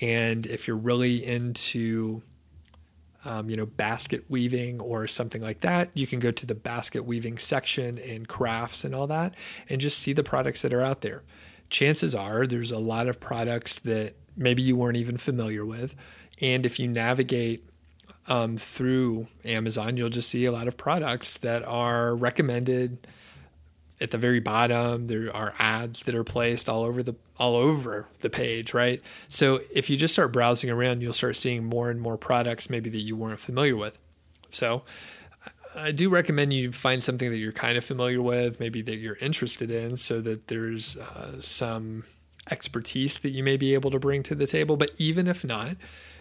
[0.00, 2.22] And if you're really into
[3.24, 7.04] um, you know, basket weaving or something like that, you can go to the basket
[7.04, 9.34] weaving section in crafts and all that
[9.68, 11.22] and just see the products that are out there.
[11.68, 15.94] Chances are there's a lot of products that maybe you weren't even familiar with.
[16.40, 17.68] And if you navigate
[18.28, 23.06] um, through Amazon, you'll just see a lot of products that are recommended
[24.00, 25.08] at the very bottom.
[25.08, 29.02] There are ads that are placed all over the all over the page, right?
[29.28, 32.90] So if you just start browsing around, you'll start seeing more and more products maybe
[32.90, 33.98] that you weren't familiar with.
[34.50, 34.82] So
[35.74, 39.16] I do recommend you find something that you're kind of familiar with, maybe that you're
[39.16, 42.04] interested in, so that there's uh, some
[42.50, 44.76] expertise that you may be able to bring to the table.
[44.76, 45.76] But even if not,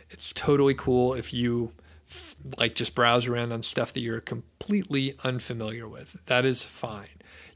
[0.09, 1.71] it's totally cool if you
[2.57, 6.17] like just browse around on stuff that you're completely unfamiliar with.
[6.27, 7.07] That is fine.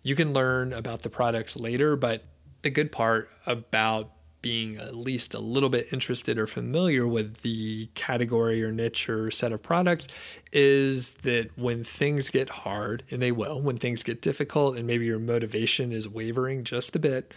[0.03, 2.25] You can learn about the products later, but
[2.61, 4.11] the good part about
[4.41, 9.29] being at least a little bit interested or familiar with the category or niche or
[9.29, 10.07] set of products
[10.51, 15.05] is that when things get hard, and they will, when things get difficult and maybe
[15.05, 17.33] your motivation is wavering just a bit,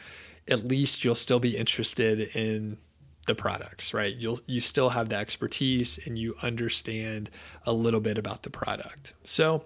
[0.49, 2.79] at least you'll still be interested in
[3.27, 4.15] the products, right?
[4.15, 7.31] You'll you still have the expertise and you understand
[7.65, 9.15] a little bit about the product.
[9.25, 9.65] So,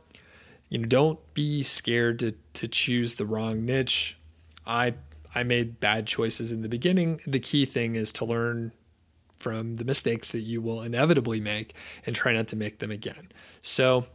[0.68, 4.17] you know, don't be scared to to choose the wrong niche.
[4.67, 4.95] I
[5.34, 7.21] I made bad choices in the beginning.
[7.26, 8.72] The key thing is to learn
[9.37, 11.75] from the mistakes that you will inevitably make
[12.05, 13.29] and try not to make them again.
[13.63, 14.07] So,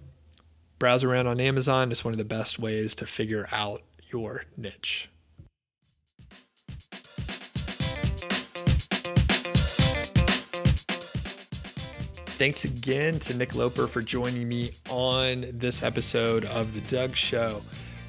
[0.80, 5.10] browse around on Amazon is one of the best ways to figure out your niche.
[12.37, 17.61] Thanks again to Nick Loper for joining me on this episode of The Doug Show.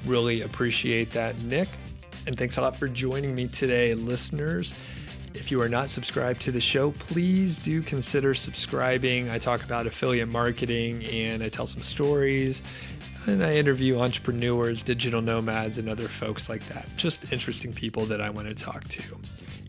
[0.05, 1.69] Really appreciate that, Nick.
[2.27, 4.73] And thanks a lot for joining me today, listeners.
[5.35, 9.29] If you are not subscribed to the show, please do consider subscribing.
[9.29, 12.61] I talk about affiliate marketing and I tell some stories
[13.27, 16.87] and I interview entrepreneurs, digital nomads, and other folks like that.
[16.97, 19.03] Just interesting people that I want to talk to.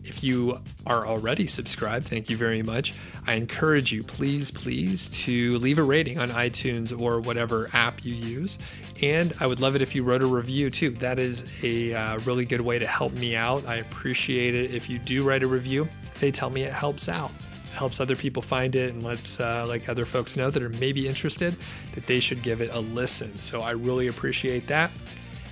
[0.03, 2.93] If you are already subscribed, thank you very much.
[3.25, 8.15] I encourage you, please, please, to leave a rating on iTunes or whatever app you
[8.15, 8.57] use.
[9.01, 10.91] And I would love it if you wrote a review too.
[10.91, 13.65] That is a uh, really good way to help me out.
[13.65, 15.89] I appreciate it if you do write a review.
[16.21, 17.31] They tell me it helps out
[17.77, 21.07] helps other people find it and lets uh, like other folks know that are maybe
[21.07, 21.55] interested
[21.93, 23.39] that they should give it a listen.
[23.39, 24.91] So I really appreciate that.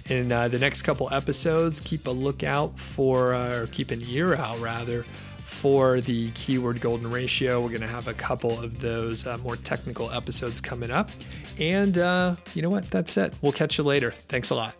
[0.10, 4.36] In uh, the next couple episodes, keep a lookout for, uh, or keep an ear
[4.36, 5.06] out rather,
[5.44, 7.62] for the keyword golden ratio.
[7.62, 11.10] We're going to have a couple of those uh, more technical episodes coming up.
[11.58, 12.90] And uh, you know what?
[12.92, 13.34] That's it.
[13.42, 14.12] We'll catch you later.
[14.12, 14.76] Thanks a lot.